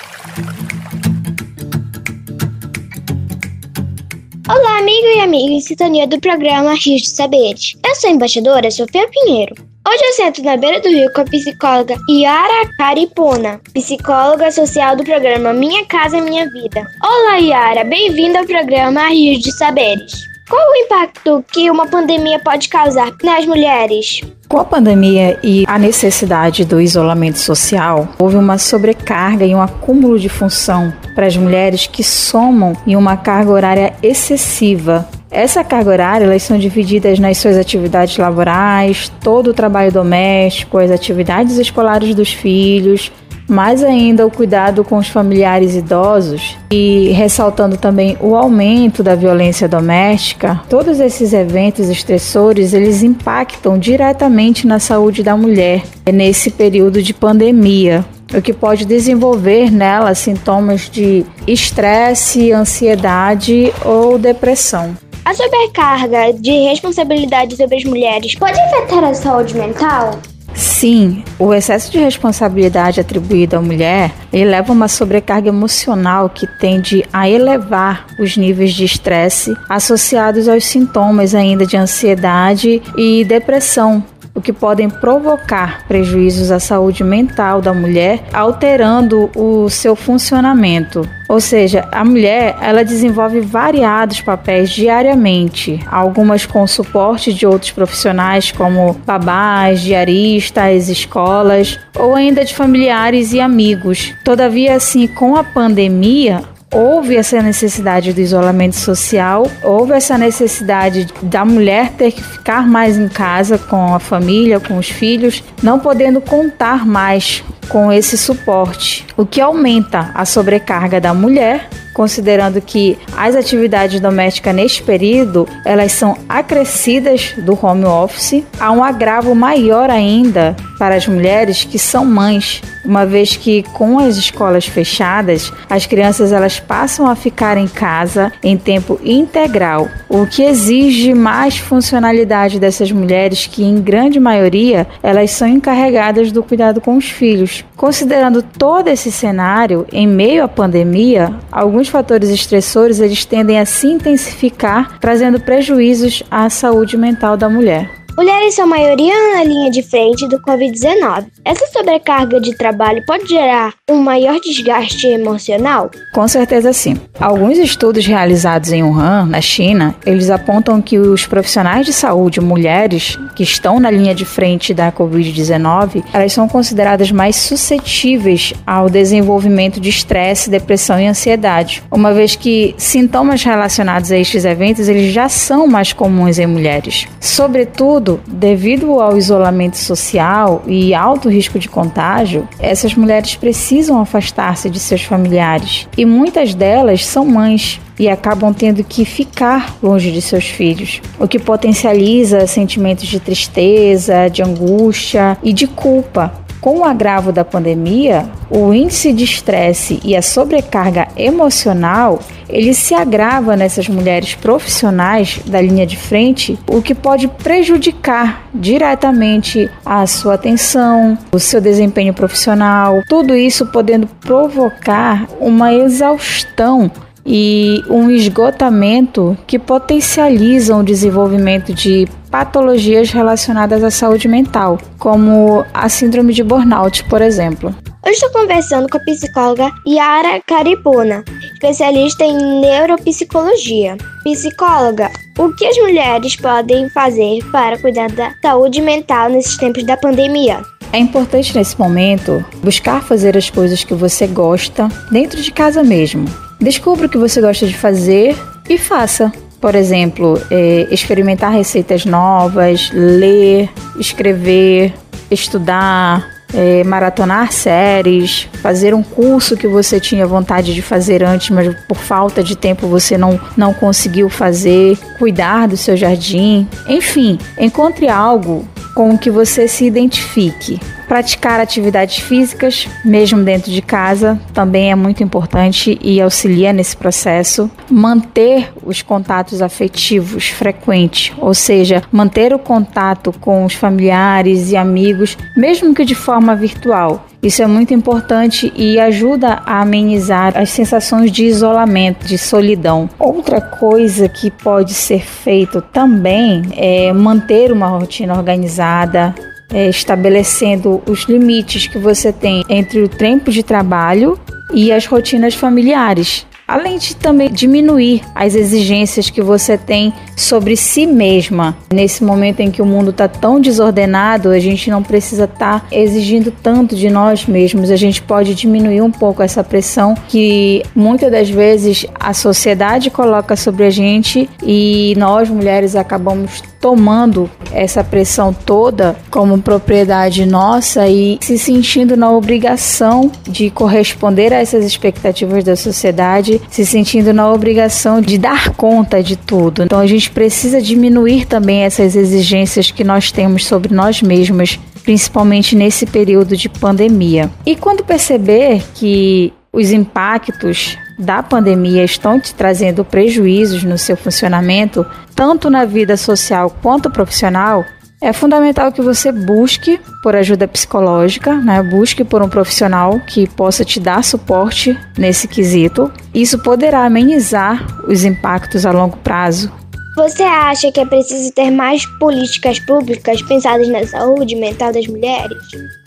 Olá, 4.48 4.78
amigo 4.78 5.08
e 5.08 5.20
amiga 5.22 5.54
em 5.54 5.60
sintonia 5.60 6.06
do 6.06 6.22
programa 6.22 6.76
Rios 6.76 7.02
de 7.02 7.10
Saberes. 7.10 7.76
Eu 7.84 7.96
sou 7.96 8.12
a 8.12 8.14
embaixadora 8.14 8.70
Sofia 8.70 9.08
Pinheiro. 9.08 9.56
Hoje 9.88 10.04
eu 10.04 10.14
sento 10.14 10.44
na 10.44 10.56
beira 10.56 10.80
do 10.80 10.88
rio 10.88 11.12
com 11.14 11.22
a 11.22 11.26
psicóloga 11.26 11.96
Yara 12.08 12.70
Caripona, 12.78 13.60
psicóloga 13.74 14.52
social 14.52 14.96
do 14.96 15.04
programa 15.04 15.52
Minha 15.52 15.84
Casa 15.86 16.22
Minha 16.22 16.48
Vida. 16.52 16.86
Olá, 17.04 17.38
Yara, 17.38 17.84
bem-vinda 17.84 18.38
ao 18.38 18.46
programa 18.46 19.10
Rios 19.10 19.40
de 19.40 19.52
Saberes. 19.58 20.14
Qual 20.48 20.72
o 20.72 20.76
impacto 20.76 21.44
que 21.52 21.72
uma 21.72 21.88
pandemia 21.88 22.38
pode 22.38 22.70
causar 22.70 23.12
nas 23.24 23.48
mulheres? 23.48 24.22
Com 24.48 24.60
a 24.60 24.64
pandemia 24.64 25.40
e 25.42 25.64
a 25.66 25.80
necessidade 25.80 26.64
do 26.64 26.80
isolamento 26.80 27.40
social, 27.40 28.08
houve 28.20 28.36
uma 28.36 28.60
sobrecarga 28.60 29.44
e 29.44 29.56
um 29.56 29.62
acúmulo 29.62 30.20
de 30.20 30.30
função 30.30 30.94
para 31.16 31.26
as 31.26 31.36
mulheres 31.36 31.88
que 31.88 32.04
somam 32.04 32.78
em 32.86 32.96
uma 32.96 33.18
carga 33.18 33.50
horária 33.50 33.94
excessiva. 34.04 35.10
Essa 35.32 35.64
carga 35.64 35.90
horária, 35.90 36.26
elas 36.26 36.44
são 36.44 36.60
divididas 36.60 37.18
nas 37.18 37.40
suas 37.40 37.58
atividades 37.58 38.16
laborais, 38.16 39.12
todo 39.22 39.50
o 39.50 39.54
trabalho 39.54 39.92
doméstico, 39.92 40.78
as 40.78 40.92
atividades 40.92 41.58
escolares 41.58 42.14
dos 42.14 42.32
filhos, 42.32 43.12
mais 43.48 43.84
ainda 43.84 44.26
o 44.26 44.32
cuidado 44.32 44.84
com 44.84 44.98
os 44.98 45.08
familiares 45.08 45.76
idosos 45.76 46.58
e 46.72 47.12
ressaltando 47.12 47.78
também 47.78 48.18
o 48.20 48.36
aumento 48.36 49.04
da 49.04 49.16
violência 49.16 49.68
doméstica, 49.68 50.62
todos 50.70 51.00
esses 51.00 51.34
eventos 51.34 51.90
estressores, 51.90 52.74
eles 52.74 53.04
impactam 53.04 53.78
diretamente 53.78 54.66
na 54.66 54.80
saúde 54.80 55.24
da 55.24 55.38
mulher 55.38 55.84
nesse 56.12 56.50
período 56.50 57.02
de 57.02 57.14
pandemia, 57.14 58.06
o 58.34 58.42
que 58.42 58.54
pode 58.54 58.86
desenvolver 58.86 59.72
nela 59.72 60.16
sintomas 60.16 60.90
de 60.90 61.26
estresse, 61.48 62.52
ansiedade 62.52 63.72
ou 63.84 64.18
depressão. 64.18 64.98
A 65.24 65.34
sobrecarga 65.34 66.34
de 66.34 66.52
responsabilidade 66.70 67.56
sobre 67.56 67.78
as 67.78 67.84
mulheres 67.84 68.36
pode 68.36 68.60
afetar 68.60 69.04
a 69.04 69.14
saúde 69.14 69.56
mental? 69.56 70.20
Sim, 70.56 71.24
o 71.38 71.54
excesso 71.54 71.92
de 71.92 72.00
responsabilidade 72.00 73.02
atribuído 73.02 73.58
à 73.58 73.62
mulher 73.62 74.14
eleva 74.32 74.72
uma 74.72 74.88
sobrecarga 74.88 75.50
emocional 75.50 76.30
que 76.30 76.48
tende 76.48 77.04
a 77.12 77.30
elevar 77.30 78.06
os 78.18 78.38
níveis 78.38 78.74
de 78.74 78.86
estresse 78.86 79.56
associados 79.70 80.48
aos 80.48 80.66
sintomas 80.66 81.36
ainda 81.36 81.66
de 81.66 81.76
ansiedade 81.76 82.82
e 82.98 83.26
depressão, 83.26 84.04
o 84.36 84.42
que 84.42 84.52
podem 84.52 84.90
provocar 84.90 85.88
prejuízos 85.88 86.52
à 86.52 86.60
saúde 86.60 87.04
mental 87.04 87.62
da 87.62 87.74
mulher, 87.74 88.26
alterando 88.34 89.32
o 89.34 89.70
seu 89.70 89.96
funcionamento. 89.96 91.08
Ou 91.28 91.40
seja, 91.40 91.88
a 91.92 92.04
mulher 92.04 92.56
ela 92.62 92.84
desenvolve 92.84 93.40
variados 93.40 94.22
papéis 94.22 94.70
diariamente, 94.70 95.80
algumas 95.90 96.46
com 96.46 96.68
suporte 96.68 97.34
de 97.34 97.48
outros 97.48 97.72
profissionais 97.72 98.52
como 98.52 98.94
babás, 99.06 99.82
diaristas, 99.82 100.90
escolas 100.90 101.80
ou 101.98 102.14
ainda 102.14 102.46
de 102.46 102.54
familiares 102.54 103.34
e 103.34 103.40
amigos. 103.40 104.14
Todavia, 104.24 104.76
assim, 104.76 105.08
com 105.08 105.36
a 105.36 105.44
pandemia, 105.44 106.44
houve 106.74 107.16
essa 107.16 107.42
necessidade 107.42 108.14
do 108.14 108.22
isolamento 108.22 108.76
social, 108.76 109.50
houve 109.64 109.94
essa 109.94 110.18
necessidade 110.18 111.08
da 111.22 111.46
mulher 111.46 111.92
ter 111.92 112.12
que 112.12 112.24
ficar 112.24 112.68
mais 112.68 112.98
em 112.98 113.08
casa 113.08 113.58
com 113.58 113.94
a 113.94 114.00
família, 114.00 114.60
com 114.60 114.78
os 114.78 114.90
filhos, 114.90 115.44
não 115.62 115.80
podendo 115.80 116.20
contar 116.20 116.86
mais 116.86 117.44
com 117.70 117.92
esse 117.92 118.18
suporte, 118.18 119.06
o 119.18 119.26
que 119.26 119.42
aumenta 119.42 120.12
a 120.14 120.26
sobrecarga 120.26 121.02
da 121.02 121.14
mulher 121.14 121.68
considerando 121.96 122.60
que 122.60 123.00
as 123.16 123.36
atividades 123.36 124.02
domésticas 124.02 124.54
neste 124.54 124.84
período 124.84 125.48
elas 125.64 125.94
são 125.94 126.18
acrescidas 126.28 127.34
do 127.38 127.58
home 127.60 127.86
office, 127.86 128.44
há 128.60 128.70
um 128.70 128.84
agravo 128.84 129.34
maior 129.34 129.90
ainda 129.90 130.58
para 130.78 130.96
as 130.96 131.08
mulheres 131.08 131.64
que 131.64 131.80
são 131.80 132.06
mães, 132.06 132.62
uma 132.86 133.06
vez 133.06 133.36
que 133.36 133.64
com 133.74 134.00
as 134.00 134.18
escolas 134.18 134.66
fechadas, 134.66 135.52
as 135.70 135.86
crianças 135.86 136.32
elas 136.32 136.60
passam 136.60 137.08
a 137.08 137.16
ficar 137.16 137.58
em 137.58 137.68
casa 137.68 138.32
em 138.44 138.58
tempo 138.58 139.00
integral, 139.04 139.88
o 140.08 140.26
que 140.26 140.44
exige 140.44 141.14
mais 141.14 141.58
funcionalidade 141.58 142.60
dessas 142.60 142.92
mulheres 142.92 143.48
que 143.48 143.64
em 143.64 143.82
grande 143.82 144.20
maioria 144.20 144.88
elas 145.02 145.32
são 145.32 145.48
encarregadas 145.48 146.32
do 146.32 146.44
cuidado 146.44 146.80
com 146.80 146.98
os 146.98 147.10
filhos. 147.10 147.66
Considerando 147.76 148.42
todo 148.42 148.88
esse 148.88 149.12
cenário, 149.12 149.86
em 149.92 150.08
meio 150.08 150.44
à 150.44 150.48
pandemia, 150.48 151.34
alguns 151.52 151.90
fatores 151.90 152.30
estressores 152.30 153.00
eles 153.00 153.26
tendem 153.26 153.60
a 153.60 153.66
se 153.66 153.88
intensificar, 153.88 154.98
trazendo 155.00 155.40
prejuízos 155.40 156.24
à 156.30 156.50
saúde 156.50 156.98
mental 156.98 157.36
da 157.36 157.50
mulher. 157.50 158.05
Mulheres 158.18 158.56
são 158.56 158.66
maioria 158.66 159.14
na 159.34 159.44
linha 159.44 159.70
de 159.70 159.84
frente 159.84 160.26
do 160.30 160.40
Covid-19. 160.40 161.26
Essa 161.44 161.68
sobrecarga 161.68 162.40
de 162.40 162.56
trabalho 162.56 163.04
pode 163.06 163.28
gerar 163.28 163.74
um 163.92 163.98
maior 163.98 164.40
desgaste 164.40 165.06
emocional? 165.06 165.92
Com 166.14 166.26
certeza 166.26 166.72
sim. 166.72 166.96
Alguns 167.20 167.58
estudos 167.58 168.06
realizados 168.06 168.72
em 168.72 168.84
Wuhan, 168.84 169.26
na 169.26 169.42
China, 169.42 169.94
eles 170.06 170.30
apontam 170.30 170.82
que 170.82 170.98
os 170.98 171.28
profissionais 171.28 171.86
de 171.86 171.92
saúde 171.92 172.40
mulheres 172.40 173.20
que 173.36 173.44
estão 173.44 173.82
na 173.82 173.92
linha 173.92 174.16
de 174.16 174.24
frente 174.24 174.74
da 174.74 174.94
Covid-19, 174.94 176.02
elas 176.14 176.32
são 176.32 176.48
consideradas 176.48 177.12
mais 177.12 177.36
suscetíveis 177.36 178.54
ao 178.66 178.90
desenvolvimento 178.90 179.78
de 179.78 179.90
estresse, 179.90 180.50
depressão 180.50 180.98
e 180.98 181.06
ansiedade, 181.06 181.84
uma 181.92 182.14
vez 182.14 182.36
que 182.36 182.74
sintomas 182.78 183.44
relacionados 183.44 184.10
a 184.10 184.18
estes 184.18 184.46
eventos 184.46 184.88
eles 184.88 185.12
já 185.12 185.28
são 185.28 185.68
mais 185.68 185.92
comuns 185.92 186.40
em 186.40 186.48
mulheres. 186.48 187.08
Sobretudo, 187.20 188.05
devido 188.28 189.00
ao 189.00 189.18
isolamento 189.18 189.78
social 189.78 190.64
e 190.68 190.94
alto 190.94 191.30
risco 191.30 191.60
de 191.60 191.68
contágio, 191.68 192.48
essas 192.60 192.96
mulheres 192.96 193.36
precisam 193.36 194.00
afastar-se 194.00 194.70
de 194.70 194.80
seus 194.80 195.02
familiares 195.02 195.88
e 195.98 196.06
muitas 196.06 196.54
delas 196.54 197.06
são 197.06 197.26
mães 197.26 197.80
e 197.98 198.10
acabam 198.10 198.54
tendo 198.54 198.84
que 198.84 199.06
ficar 199.06 199.76
longe 199.82 200.12
de 200.12 200.22
seus 200.22 200.46
filhos, 200.46 201.02
o 201.20 201.28
que 201.28 201.40
potencializa 201.40 202.46
sentimentos 202.46 203.08
de 203.08 203.20
tristeza, 203.20 204.28
de 204.30 204.44
angústia 204.44 205.38
e 205.42 205.54
de 205.54 205.68
culpa. 205.68 206.45
Com 206.62 206.80
o 206.80 206.84
agravo 206.84 207.32
da 207.32 207.46
pandemia, 207.46 208.26
o 208.50 208.74
índice 208.74 209.14
de 209.14 209.24
estresse 209.24 210.00
e 210.04 210.16
a 210.16 210.22
sobrecarga 210.22 211.08
emocional 211.16 212.20
ele 212.50 212.74
se 212.74 212.94
agrava 212.94 213.56
nessas 213.56 213.88
mulheres 213.88 214.36
profissionais 214.36 215.40
da 215.46 215.62
linha 215.62 215.86
de 215.86 215.98
frente, 215.98 216.58
o 216.68 216.82
que 216.82 216.94
pode 216.94 217.28
prejudicar 217.28 218.48
diretamente 218.54 219.70
a 219.86 220.06
sua 220.06 220.36
atenção, 220.36 221.18
o 221.32 221.40
seu 221.40 221.60
desempenho 221.60 222.14
profissional, 222.14 223.02
tudo 223.10 223.36
isso 223.36 223.66
podendo 223.68 224.08
provocar 224.08 225.28
uma 225.40 225.74
exaustão 225.74 226.92
e 227.26 227.84
um 227.90 228.12
esgotamento 228.12 229.38
que 229.48 229.58
potencializam 229.58 230.82
o 230.82 230.84
desenvolvimento 230.84 231.74
de 231.74 232.08
patologias 232.30 233.12
relacionadas 233.12 233.84
à 233.84 233.90
saúde 233.90 234.28
mental, 234.28 234.78
como 235.00 235.66
a 235.74 235.90
síndrome 235.90 236.34
de 236.34 236.44
burnout, 236.44 237.04
por 237.06 237.22
exemplo. 237.22 237.74
Eu 238.06 238.12
estou 238.12 238.30
conversando 238.30 238.88
com 238.88 238.98
a 238.98 239.02
psicóloga 239.02 239.72
Yara 239.88 240.40
Caripuna, 240.46 241.24
especialista 241.54 242.24
em 242.24 242.62
neuropsicologia. 242.62 243.98
Psicóloga, 244.24 245.10
o 245.40 245.52
que 245.56 245.66
as 245.66 245.76
mulheres 245.78 246.36
podem 246.36 246.88
fazer 246.90 247.40
para 247.52 247.80
cuidar 247.80 248.12
da 248.12 248.32
saúde 248.42 248.80
mental 248.80 249.30
nesses 249.30 249.58
tempos 249.58 249.84
da 249.84 249.98
pandemia? 249.98 250.62
É 250.94 251.00
importante 251.00 251.58
nesse 251.58 251.80
momento 251.80 252.46
buscar 252.64 253.02
fazer 253.02 253.36
as 253.36 253.50
coisas 253.50 253.84
que 253.84 253.96
você 253.96 254.28
gosta 254.28 254.88
dentro 255.10 255.42
de 255.42 255.52
casa 255.52 255.84
mesmo, 255.84 256.26
Descubra 256.66 257.06
o 257.06 257.10
que 257.10 257.18
você 257.20 257.40
gosta 257.40 257.68
de 257.68 257.78
fazer 257.78 258.36
e 258.68 258.76
faça. 258.76 259.32
Por 259.62 259.76
exemplo, 259.76 260.42
é, 260.50 260.88
experimentar 260.90 261.52
receitas 261.52 262.06
novas, 262.06 262.90
ler, 262.92 263.70
escrever, 264.00 264.92
estudar, 265.30 266.28
é, 266.56 266.84
maratonar 266.84 267.52
séries, 267.52 268.50
fazer 268.64 268.96
um 268.96 269.04
curso 269.04 269.56
que 269.56 269.68
você 269.68 270.00
tinha 270.00 270.26
vontade 270.26 270.74
de 270.74 270.82
fazer 270.82 271.24
antes, 271.24 271.52
mas 271.52 271.72
por 271.88 271.98
falta 271.98 272.44
de 272.44 272.56
tempo 272.56 272.88
você 272.88 273.16
não, 273.16 273.40
não 273.56 273.72
conseguiu 273.72 274.28
fazer, 274.28 274.98
cuidar 275.20 275.68
do 275.68 275.78
seu 275.78 275.96
jardim. 275.96 276.68
Enfim, 276.88 277.38
encontre 277.60 278.10
algo 278.10 278.68
com 278.96 279.12
o 279.12 279.20
que 279.20 279.30
você 279.30 279.68
se 279.68 279.86
identifique. 279.86 280.80
Praticar 281.08 281.60
atividades 281.60 282.18
físicas, 282.18 282.88
mesmo 283.04 283.44
dentro 283.44 283.72
de 283.72 283.82
casa, 283.82 284.40
também 284.54 284.92
é 284.92 284.96
muito 284.96 285.24
importante 285.24 285.98
e 286.02 286.20
auxilia 286.20 286.74
nesse 286.74 286.98
processo. 286.98 287.70
Manter 287.90 288.74
os 288.84 289.02
contatos 289.02 289.62
afetivos 289.62 290.50
frequentes, 290.50 291.32
ou 291.38 291.54
seja, 291.54 292.02
manter 292.12 292.54
o 292.54 292.60
contato 292.60 293.32
com 293.40 293.66
os 293.66 293.74
familiares 293.74 294.72
e 294.72 294.78
amigos, 294.78 295.38
mesmo 295.56 295.94
que 295.94 296.04
de 296.04 296.16
forma 296.16 296.56
virtual. 296.56 297.26
Isso 297.46 297.62
é 297.62 297.68
muito 297.68 297.94
importante 297.94 298.74
e 298.76 299.00
ajuda 299.00 299.62
a 299.68 299.82
amenizar 299.82 300.58
as 300.58 300.72
sensações 300.72 301.32
de 301.32 301.46
isolamento, 301.46 302.26
de 302.26 302.40
solidão. 302.40 303.08
Outra 303.20 303.62
coisa 303.62 304.28
que 304.28 304.50
pode 304.50 304.96
ser 304.96 305.24
feito 305.24 305.80
também 305.80 306.64
é 306.76 307.14
manter 307.14 307.72
uma 307.72 307.86
rotina 307.86 308.36
organizada, 308.36 309.36
é, 309.76 309.90
estabelecendo 309.90 311.04
os 311.06 311.26
limites 311.26 311.86
que 311.86 311.98
você 311.98 312.32
tem 312.32 312.64
entre 312.70 313.04
o 313.04 313.10
tempo 313.10 313.52
de 313.52 313.62
trabalho 313.62 314.40
e 314.74 314.90
as 314.90 315.06
rotinas 315.06 315.54
familiares. 315.54 316.48
Além 316.68 316.98
de 316.98 317.16
também 317.16 317.52
diminuir 317.52 318.24
as 318.34 318.56
exigências 318.56 319.30
que 319.30 319.42
você 319.42 319.78
tem 319.78 320.12
sobre 320.36 320.76
si 320.76 321.06
mesma. 321.06 321.78
Nesse 321.94 322.24
momento 322.24 322.62
em 322.62 322.72
que 322.72 322.82
o 322.82 322.86
mundo 322.86 323.12
está 323.12 323.28
tão 323.28 323.60
desordenado, 323.60 324.50
a 324.50 324.58
gente 324.58 324.90
não 324.90 325.04
precisa 325.04 325.44
estar 325.44 325.82
tá 325.82 325.86
exigindo 325.92 326.52
tanto 326.52 326.96
de 326.96 327.08
nós 327.08 327.46
mesmos. 327.46 327.92
A 327.92 327.96
gente 327.96 328.20
pode 328.20 328.56
diminuir 328.56 329.02
um 329.02 329.12
pouco 329.12 329.44
essa 329.44 329.64
pressão 329.64 330.16
que 330.28 330.82
muitas 330.96 331.32
das 331.32 331.50
vezes 331.50 332.08
a 332.20 332.34
sociedade 332.34 333.12
coloca 333.12 333.56
sobre 333.56 333.84
a 333.84 333.92
gente 333.92 334.50
e 334.64 335.14
nós 335.18 335.50
mulheres 335.50 335.96
acabamos 335.96 336.64
tomando 336.86 337.50
essa 337.72 338.04
pressão 338.04 338.54
toda 338.54 339.16
como 339.32 339.58
propriedade 339.58 340.46
nossa 340.46 341.08
e 341.08 341.40
se 341.42 341.58
sentindo 341.58 342.16
na 342.16 342.30
obrigação 342.30 343.32
de 343.42 343.72
corresponder 343.72 344.54
a 344.54 344.58
essas 344.58 344.86
expectativas 344.86 345.64
da 345.64 345.76
sociedade, 345.76 346.62
se 346.70 346.86
sentindo 346.86 347.34
na 347.34 347.52
obrigação 347.52 348.22
de 348.22 348.38
dar 348.38 348.70
conta 348.76 349.24
de 349.24 349.36
tudo. 349.36 349.82
Então 349.82 350.00
a 350.00 350.06
gente 350.06 350.30
precisa 350.30 350.80
diminuir 350.80 351.48
também 351.48 351.82
essas 351.82 352.16
exigências 352.16 352.92
que 352.92 353.04
nós 353.04 353.32
temos 353.32 353.66
sobre 353.66 353.92
nós 353.92 354.22
mesmos, 354.22 354.80
principalmente 355.02 355.76
nesse 355.76 356.06
período 356.06 356.56
de 356.56 356.70
pandemia. 356.70 357.50
E 357.66 357.76
quando 357.76 358.04
perceber 358.04 358.84
que 358.94 359.52
os 359.74 359.92
impactos 359.92 360.96
da 361.18 361.42
pandemia 361.42 362.04
estão 362.04 362.40
te 362.40 362.54
trazendo 362.54 363.06
prejuízos 363.06 363.84
no 363.84 363.98
seu 363.98 364.18
funcionamento, 364.18 365.06
tanto 365.34 365.70
na 365.70 365.86
vida 365.86 366.18
social 366.18 366.70
quanto 366.82 367.10
profissional, 367.10 367.86
é 368.22 368.32
fundamental 368.32 368.92
que 368.92 369.02
você 369.02 369.32
busque 369.32 370.00
por 370.24 370.36
ajuda 370.36 370.68
psicológica, 370.68 371.54
né? 371.54 371.84
busque 371.84 372.24
por 372.24 372.42
um 372.42 372.50
profissional 372.50 373.20
que 373.20 373.48
possa 373.48 373.84
te 373.84 374.00
dar 374.00 374.24
suporte 374.24 374.98
nesse 375.18 375.48
quesito. 375.48 376.12
Isso 376.34 376.58
poderá 376.60 377.06
amenizar 377.06 377.86
os 378.08 378.24
impactos 378.24 378.86
a 378.86 378.92
longo 378.92 379.18
prazo 379.18 379.72
você 380.16 380.44
acha 380.44 380.92
que 380.92 381.00
é 381.00 381.06
preciso 381.06 381.52
ter 381.52 381.70
mais 381.70 382.06
políticas 382.18 382.80
públicas 382.80 383.42
pensadas 383.42 383.88
na 383.90 384.06
saúde 384.08 384.56
mental 384.56 384.94
das 384.94 385.06
mulheres? 385.08 385.58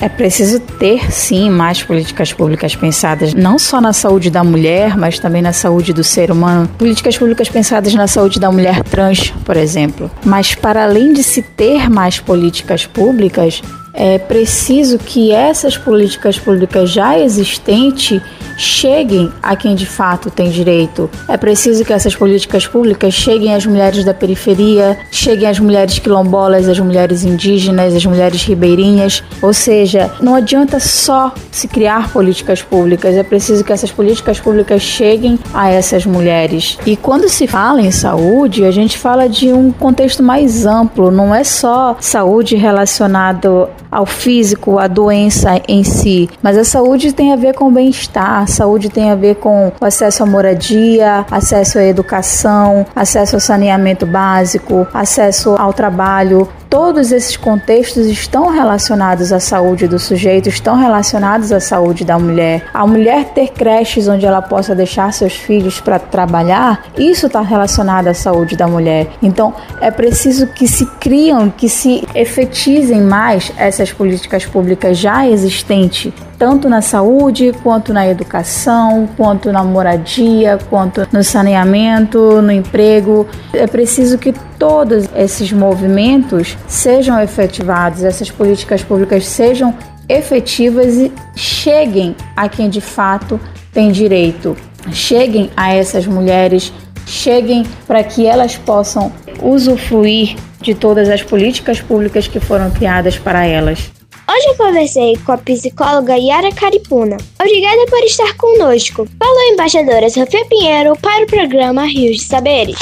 É 0.00 0.08
preciso 0.08 0.60
ter, 0.60 1.12
sim, 1.12 1.50
mais 1.50 1.82
políticas 1.82 2.32
públicas 2.32 2.74
pensadas 2.74 3.34
não 3.34 3.58
só 3.58 3.80
na 3.80 3.92
saúde 3.92 4.30
da 4.30 4.42
mulher, 4.42 4.96
mas 4.96 5.18
também 5.18 5.42
na 5.42 5.52
saúde 5.52 5.92
do 5.92 6.02
ser 6.02 6.30
humano. 6.30 6.68
Políticas 6.78 7.18
públicas 7.18 7.48
pensadas 7.48 7.94
na 7.94 8.06
saúde 8.06 8.40
da 8.40 8.50
mulher 8.50 8.82
trans, 8.84 9.30
por 9.44 9.56
exemplo. 9.56 10.10
Mas, 10.24 10.54
para 10.54 10.84
além 10.84 11.12
de 11.12 11.22
se 11.22 11.42
ter 11.42 11.90
mais 11.90 12.18
políticas 12.18 12.86
públicas, 12.86 13.62
é 13.92 14.18
preciso 14.18 14.98
que 14.98 15.32
essas 15.32 15.76
políticas 15.76 16.38
públicas 16.38 16.90
já 16.90 17.18
existentes 17.18 18.22
cheguem 18.58 19.32
a 19.42 19.56
quem 19.56 19.74
de 19.74 19.86
fato 19.86 20.30
tem 20.30 20.50
direito. 20.50 21.08
É 21.26 21.36
preciso 21.36 21.84
que 21.84 21.92
essas 21.92 22.14
políticas 22.14 22.66
públicas 22.66 23.14
cheguem 23.14 23.54
às 23.54 23.64
mulheres 23.64 24.04
da 24.04 24.12
periferia, 24.12 24.98
cheguem 25.10 25.48
às 25.48 25.58
mulheres 25.58 25.98
quilombolas, 25.98 26.68
às 26.68 26.78
mulheres 26.78 27.24
indígenas, 27.24 27.94
às 27.94 28.04
mulheres 28.04 28.42
ribeirinhas. 28.42 29.22
Ou 29.40 29.54
seja, 29.54 30.10
não 30.20 30.34
adianta 30.34 30.80
só 30.80 31.32
se 31.50 31.68
criar 31.68 32.12
políticas 32.12 32.60
públicas, 32.60 33.14
é 33.16 33.22
preciso 33.22 33.64
que 33.64 33.72
essas 33.72 33.92
políticas 33.92 34.40
públicas 34.40 34.82
cheguem 34.82 35.38
a 35.54 35.70
essas 35.70 36.04
mulheres. 36.04 36.76
E 36.84 36.96
quando 36.96 37.28
se 37.28 37.46
fala 37.46 37.80
em 37.80 37.92
saúde, 37.92 38.64
a 38.64 38.70
gente 38.72 38.98
fala 38.98 39.28
de 39.28 39.52
um 39.52 39.70
contexto 39.70 40.22
mais 40.22 40.66
amplo, 40.66 41.10
não 41.10 41.32
é 41.34 41.44
só 41.44 41.96
saúde 42.00 42.56
relacionado 42.56 43.68
ao 43.90 44.06
físico, 44.06 44.78
à 44.78 44.86
doença 44.86 45.60
em 45.66 45.82
si, 45.84 46.28
mas 46.42 46.56
a 46.56 46.64
saúde 46.64 47.12
tem 47.12 47.32
a 47.32 47.36
ver 47.36 47.54
com 47.54 47.72
bem-estar, 47.72 48.46
saúde 48.48 48.88
tem 48.88 49.10
a 49.10 49.14
ver 49.14 49.36
com 49.36 49.72
o 49.80 49.84
acesso 49.84 50.22
à 50.22 50.26
moradia, 50.26 51.24
acesso 51.30 51.78
à 51.78 51.84
educação, 51.84 52.86
acesso 52.94 53.36
ao 53.36 53.40
saneamento 53.40 54.06
básico, 54.06 54.86
acesso 54.92 55.54
ao 55.58 55.72
trabalho, 55.72 56.48
todos 56.68 57.12
esses 57.12 57.36
contextos 57.36 58.06
estão 58.06 58.50
relacionados 58.50 59.32
à 59.32 59.40
saúde 59.40 59.88
do 59.88 59.98
sujeito, 59.98 60.48
estão 60.48 60.76
relacionados 60.76 61.52
à 61.52 61.60
saúde 61.60 62.04
da 62.04 62.18
mulher. 62.18 62.64
A 62.72 62.86
mulher 62.86 63.26
ter 63.34 63.48
creches 63.48 64.08
onde 64.08 64.26
ela 64.26 64.42
possa 64.42 64.74
deixar 64.74 65.12
seus 65.12 65.34
filhos 65.34 65.80
para 65.80 65.98
trabalhar, 65.98 66.84
isso 66.96 67.26
está 67.26 67.40
relacionado 67.40 68.08
à 68.08 68.14
saúde 68.14 68.56
da 68.56 68.66
mulher. 68.66 69.08
Então, 69.22 69.54
é 69.80 69.90
preciso 69.90 70.46
que 70.48 70.66
se 70.68 70.84
criam, 71.00 71.50
que 71.50 71.68
se 71.68 72.06
efetivem 72.14 73.00
mais 73.00 73.52
essas 73.56 73.92
políticas 73.92 74.44
públicas 74.44 74.98
já 74.98 75.26
existentes 75.26 76.12
tanto 76.38 76.68
na 76.68 76.80
saúde, 76.80 77.52
quanto 77.64 77.92
na 77.92 78.08
educação, 78.08 79.08
quanto 79.16 79.50
na 79.50 79.64
moradia, 79.64 80.56
quanto 80.70 81.04
no 81.12 81.24
saneamento, 81.24 82.40
no 82.40 82.52
emprego. 82.52 83.26
É 83.52 83.66
preciso 83.66 84.16
que 84.16 84.32
todos 84.58 85.08
esses 85.14 85.52
movimentos 85.52 86.56
sejam 86.66 87.20
efetivados, 87.20 88.02
essas 88.02 88.30
políticas 88.30 88.82
públicas 88.82 89.26
sejam 89.26 89.74
efetivas 90.08 90.96
e 90.96 91.12
cheguem 91.36 92.16
a 92.36 92.48
quem 92.48 92.68
de 92.68 92.80
fato 92.80 93.40
tem 93.72 93.92
direito. 93.92 94.56
Cheguem 94.92 95.50
a 95.56 95.74
essas 95.74 96.06
mulheres, 96.06 96.72
cheguem 97.06 97.64
para 97.86 98.02
que 98.02 98.26
elas 98.26 98.56
possam 98.56 99.12
usufruir 99.42 100.36
de 100.60 100.74
todas 100.74 101.08
as 101.08 101.22
políticas 101.22 101.80
públicas 101.80 102.26
que 102.26 102.40
foram 102.40 102.70
criadas 102.70 103.18
para 103.18 103.46
elas. 103.46 103.90
Hoje 104.30 104.46
eu 104.46 104.56
conversei 104.56 105.16
com 105.24 105.32
a 105.32 105.38
psicóloga 105.38 106.16
Yara 106.16 106.52
Caripuna. 106.52 107.16
Obrigada 107.40 107.86
por 107.88 107.98
estar 108.00 108.36
conosco. 108.36 109.08
Falou 109.18 109.38
a 109.38 109.52
embaixadora 109.52 110.10
Sofia 110.10 110.44
Pinheiro 110.46 110.96
para 111.00 111.24
o 111.24 111.26
programa 111.26 111.86
Rios 111.86 112.18
de 112.18 112.24
Saberes. 112.24 112.78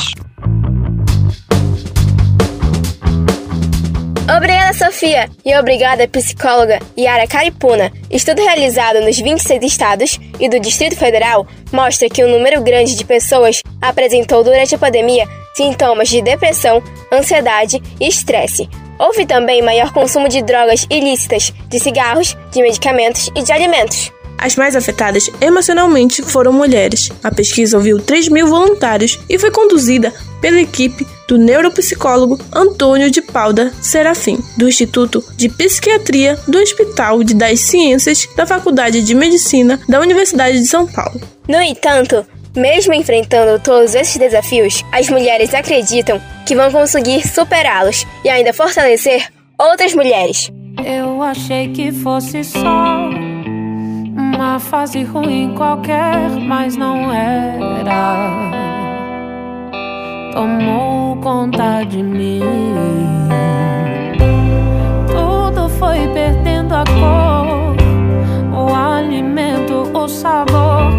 Obrigada, 4.34 4.72
Sofia! 4.72 5.30
E 5.44 5.56
obrigada, 5.56 6.08
psicóloga 6.08 6.80
Yara 6.98 7.28
Caripuna. 7.28 7.92
Estudo 8.10 8.42
realizado 8.42 9.00
nos 9.00 9.16
26 9.16 9.62
estados 9.62 10.18
e 10.40 10.48
do 10.48 10.58
Distrito 10.58 10.96
Federal 10.96 11.46
mostra 11.70 12.08
que 12.08 12.24
um 12.24 12.28
número 12.28 12.60
grande 12.60 12.96
de 12.96 13.04
pessoas 13.04 13.62
apresentou 13.80 14.42
durante 14.42 14.74
a 14.74 14.78
pandemia 14.78 15.28
sintomas 15.54 16.08
de 16.08 16.20
depressão, 16.20 16.82
ansiedade 17.12 17.80
e 18.00 18.08
estresse, 18.08 18.68
Houve 18.98 19.26
também 19.26 19.60
maior 19.60 19.92
consumo 19.92 20.28
de 20.28 20.42
drogas 20.42 20.86
ilícitas, 20.88 21.52
de 21.68 21.78
cigarros, 21.78 22.36
de 22.50 22.62
medicamentos 22.62 23.30
e 23.34 23.42
de 23.42 23.52
alimentos. 23.52 24.10
As 24.38 24.56
mais 24.56 24.76
afetadas 24.76 25.30
emocionalmente 25.40 26.22
foram 26.22 26.52
mulheres. 26.52 27.10
A 27.22 27.30
pesquisa 27.30 27.76
ouviu 27.76 27.98
3 28.00 28.28
mil 28.28 28.46
voluntários 28.46 29.18
e 29.28 29.38
foi 29.38 29.50
conduzida 29.50 30.12
pela 30.40 30.60
equipe 30.60 31.06
do 31.26 31.38
neuropsicólogo 31.38 32.38
Antônio 32.52 33.10
de 33.10 33.20
Pauda 33.20 33.72
Serafim, 33.80 34.38
do 34.56 34.68
Instituto 34.68 35.24
de 35.36 35.48
Psiquiatria 35.48 36.38
do 36.46 36.58
Hospital 36.58 37.24
das 37.24 37.60
Ciências 37.60 38.28
da 38.36 38.46
Faculdade 38.46 39.02
de 39.02 39.14
Medicina 39.14 39.80
da 39.88 40.00
Universidade 40.00 40.60
de 40.60 40.66
São 40.66 40.86
Paulo. 40.86 41.20
No 41.48 41.60
entanto, 41.60 42.24
mesmo 42.56 42.94
enfrentando 42.94 43.60
todos 43.62 43.94
esses 43.94 44.16
desafios, 44.16 44.82
as 44.92 45.08
mulheres 45.08 45.52
acreditam 45.52 46.20
que 46.46 46.54
vão 46.54 46.70
conseguir 46.70 47.26
superá-los 47.26 48.06
e 48.24 48.28
ainda 48.28 48.52
fortalecer 48.52 49.26
outras 49.58 49.94
mulheres. 49.94 50.50
Eu 50.84 51.22
achei 51.22 51.68
que 51.72 51.90
fosse 51.92 52.44
só 52.44 53.10
uma 54.16 54.58
fase 54.58 55.02
ruim 55.02 55.54
qualquer, 55.54 56.30
mas 56.30 56.76
não 56.76 57.12
era. 57.12 58.50
Tomou 60.32 61.16
conta 61.16 61.84
de 61.84 62.02
mim. 62.02 62.40
Tudo 65.08 65.68
foi 65.68 66.08
perdendo 66.08 66.74
a 66.74 66.84
cor, 66.84 67.76
o 68.58 68.74
alimento, 68.74 69.90
o 69.96 70.08
sabor, 70.08 70.90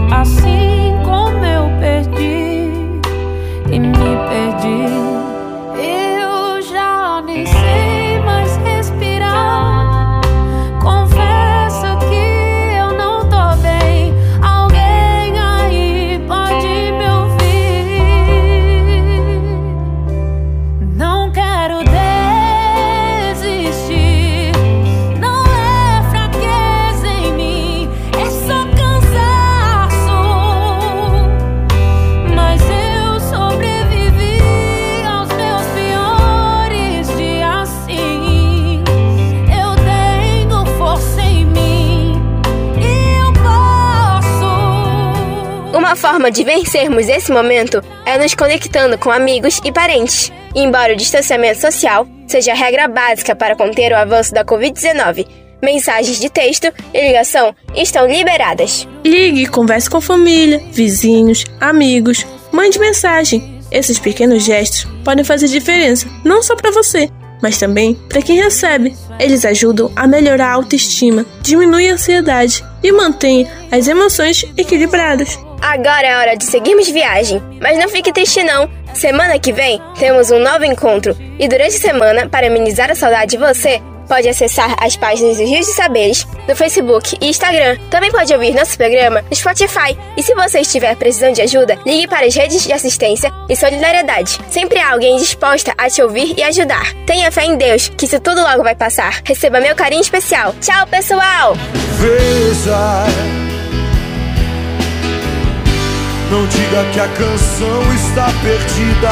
forma 46.28 46.32
de 46.32 46.44
vencermos 46.44 47.08
esse 47.08 47.32
momento 47.32 47.82
é 48.06 48.18
nos 48.18 48.34
conectando 48.34 48.98
com 48.98 49.12
amigos 49.12 49.62
e 49.64 49.72
parentes. 49.72 50.32
Embora 50.54 50.94
o 50.94 50.96
distanciamento 50.96 51.60
social 51.62 52.08
seja 52.28 52.52
a 52.52 52.56
regra 52.56 52.88
básica 52.88 53.36
para 53.36 53.56
conter 53.56 53.92
o 53.92 53.96
avanço 53.96 54.34
da 54.34 54.44
Covid-19, 54.44 55.26
mensagens 55.62 56.20
de 56.20 56.30
texto 56.30 56.72
e 56.94 57.08
ligação 57.08 57.56
estão 57.76 58.08
liberadas. 58.08 58.88
Ligue 59.06 59.48
converse 59.48 59.90
com 59.90 60.02
família, 60.02 60.62
vizinhos, 60.72 61.46
amigos, 61.60 62.26
mande 62.52 62.80
mensagem. 62.80 63.62
Esses 63.72 64.00
pequenos 64.00 64.44
gestos 64.44 64.86
podem 65.04 65.24
fazer 65.24 65.48
diferença, 65.48 66.08
não 66.24 66.42
só 66.42 66.56
para 66.56 66.72
você, 66.72 67.10
mas 67.42 67.58
também 67.58 67.96
para 68.10 68.22
quem 68.22 68.42
recebe. 68.42 68.96
Eles 69.20 69.46
ajudam 69.46 69.92
a 69.96 70.08
melhorar 70.08 70.48
a 70.48 70.54
autoestima, 70.54 71.26
diminuem 71.42 71.90
a 71.90 71.94
ansiedade 71.94 72.64
e 72.84 72.92
mantêm 72.92 73.48
as 73.72 73.88
emoções 73.88 74.46
equilibradas. 74.58 75.47
Agora 75.62 76.08
é 76.08 76.18
hora 76.18 76.38
de 76.38 76.46
seguirmos 76.46 76.90
viagem, 76.90 77.42
mas 77.62 77.78
não 77.78 77.90
fique 77.90 78.12
triste 78.12 78.44
não. 78.44 78.70
Semana 78.94 79.38
que 79.40 79.54
vem 79.54 79.82
temos 80.00 80.32
um 80.32 80.40
novo 80.40 80.66
encontro 80.66 81.16
e 81.40 81.48
durante 81.48 81.76
a 81.76 81.80
semana, 81.80 82.28
para 82.28 82.48
amenizar 82.48 82.90
a 82.90 82.96
saudade 82.96 83.32
de 83.32 83.38
você, 83.38 83.82
pode 84.08 84.28
acessar 84.28 84.76
as 84.80 84.96
páginas 84.96 85.38
do 85.38 85.44
Rios 85.44 85.66
de 85.66 85.74
Saberes 85.74 86.26
no 86.48 86.56
Facebook 86.56 87.18
e 87.22 87.28
Instagram. 87.28 87.78
Também 87.92 88.12
pode 88.12 88.34
ouvir 88.34 88.56
nosso 88.56 88.78
programa 88.78 89.22
no 89.22 89.36
Spotify. 89.36 89.98
E 90.16 90.24
se 90.24 90.34
você 90.34 90.62
estiver 90.62 90.96
precisando 90.96 91.36
de 91.36 91.42
ajuda, 91.42 91.78
ligue 91.86 92.08
para 92.08 92.26
as 92.26 92.34
redes 92.34 92.64
de 92.64 92.74
assistência 92.74 93.32
e 93.50 93.56
solidariedade. 93.56 94.40
Sempre 94.50 94.80
há 94.80 94.92
alguém 94.92 95.18
disposta 95.18 95.74
a 95.78 95.90
te 95.90 96.02
ouvir 96.02 96.34
e 96.38 96.44
ajudar. 96.44 96.94
Tenha 97.06 97.32
fé 97.32 97.46
em 97.46 97.58
Deus, 97.58 97.90
que 97.90 98.06
isso 98.06 98.20
tudo 98.20 98.42
logo 98.42 98.64
vai 98.64 98.76
passar. 98.76 99.22
Receba 99.24 99.60
meu 99.60 99.76
carinho 99.76 100.02
especial. 100.02 100.56
Tchau, 100.62 100.88
pessoal! 100.88 101.56
Não 106.32 106.46
diga 106.48 106.84
que 106.92 107.00
a 107.00 107.08
canção 107.08 107.94
está 107.94 108.30
perdida. 108.42 109.10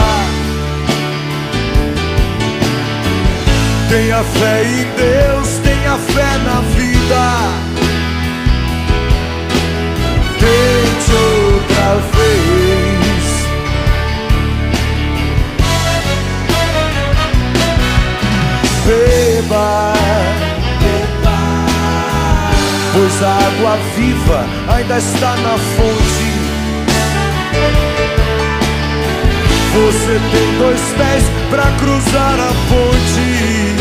Tenha 3.90 4.24
fé 4.24 4.64
em 4.64 4.84
Deus, 4.96 5.48
tenha 5.64 5.98
fé 5.98 6.38
na 6.44 6.62
vida. 6.76 7.26
Tente 10.40 11.12
outra 11.12 11.96
vez. 12.14 13.26
Beba, 18.86 19.94
beba, 20.82 21.40
pois 22.94 23.24
a 23.24 23.26
água 23.30 23.78
viva 23.96 24.46
ainda 24.68 24.98
está 24.98 25.36
na 25.38 25.58
fonte. 25.58 26.05
Você 29.76 30.20
tem 30.32 30.58
dois 30.58 30.80
pés 30.98 31.24
pra 31.50 31.70
cruzar 31.74 32.40
a 32.40 32.54
ponte. 32.70 33.76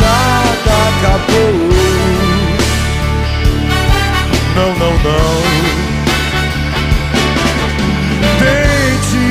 Nada 0.00 0.72
acabou. 0.90 1.54
Não, 4.54 4.70
não, 4.78 4.92
não. 5.02 5.34
Tente. 8.38 9.28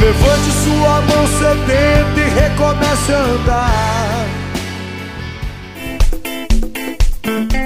Levante 0.00 0.50
sua 0.64 1.02
mão 1.02 1.26
sedenta 1.38 2.20
e 2.20 2.40
recomece 2.40 3.12
a 3.12 3.18
andar. 3.18 4.23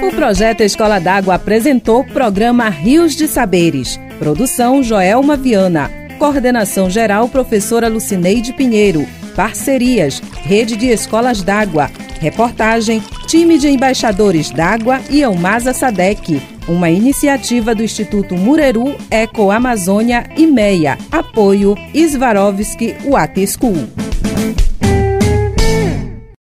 O 0.09 0.11
projeto 0.11 0.61
Escola 0.61 0.97
d'Água 0.97 1.35
apresentou 1.35 1.99
o 1.99 2.03
programa 2.03 2.67
Rios 2.67 3.15
de 3.15 3.27
Saberes. 3.27 3.99
Produção 4.17 4.81
Joelma 4.81 5.37
Viana. 5.37 5.91
Coordenação 6.17 6.89
geral, 6.89 7.29
professora 7.29 7.87
Lucineide 7.87 8.51
Pinheiro. 8.51 9.07
Parcerias, 9.35 10.19
Rede 10.41 10.75
de 10.75 10.87
Escolas 10.87 11.43
d'Água. 11.43 11.91
Reportagem, 12.19 13.03
time 13.27 13.59
de 13.59 13.69
embaixadores 13.69 14.49
d'água 14.49 14.99
e 15.11 15.21
Elmasa 15.21 15.73
Sadec. 15.73 16.41
Uma 16.67 16.89
iniciativa 16.89 17.75
do 17.75 17.83
Instituto 17.83 18.35
Mureru, 18.35 18.95
Eco 19.11 19.51
Amazônia 19.51 20.27
e 20.35 20.47
MEIA. 20.47 20.97
Apoio 21.11 21.75
Svarovski 21.93 22.95
Water 23.05 23.47
School. 23.47 23.87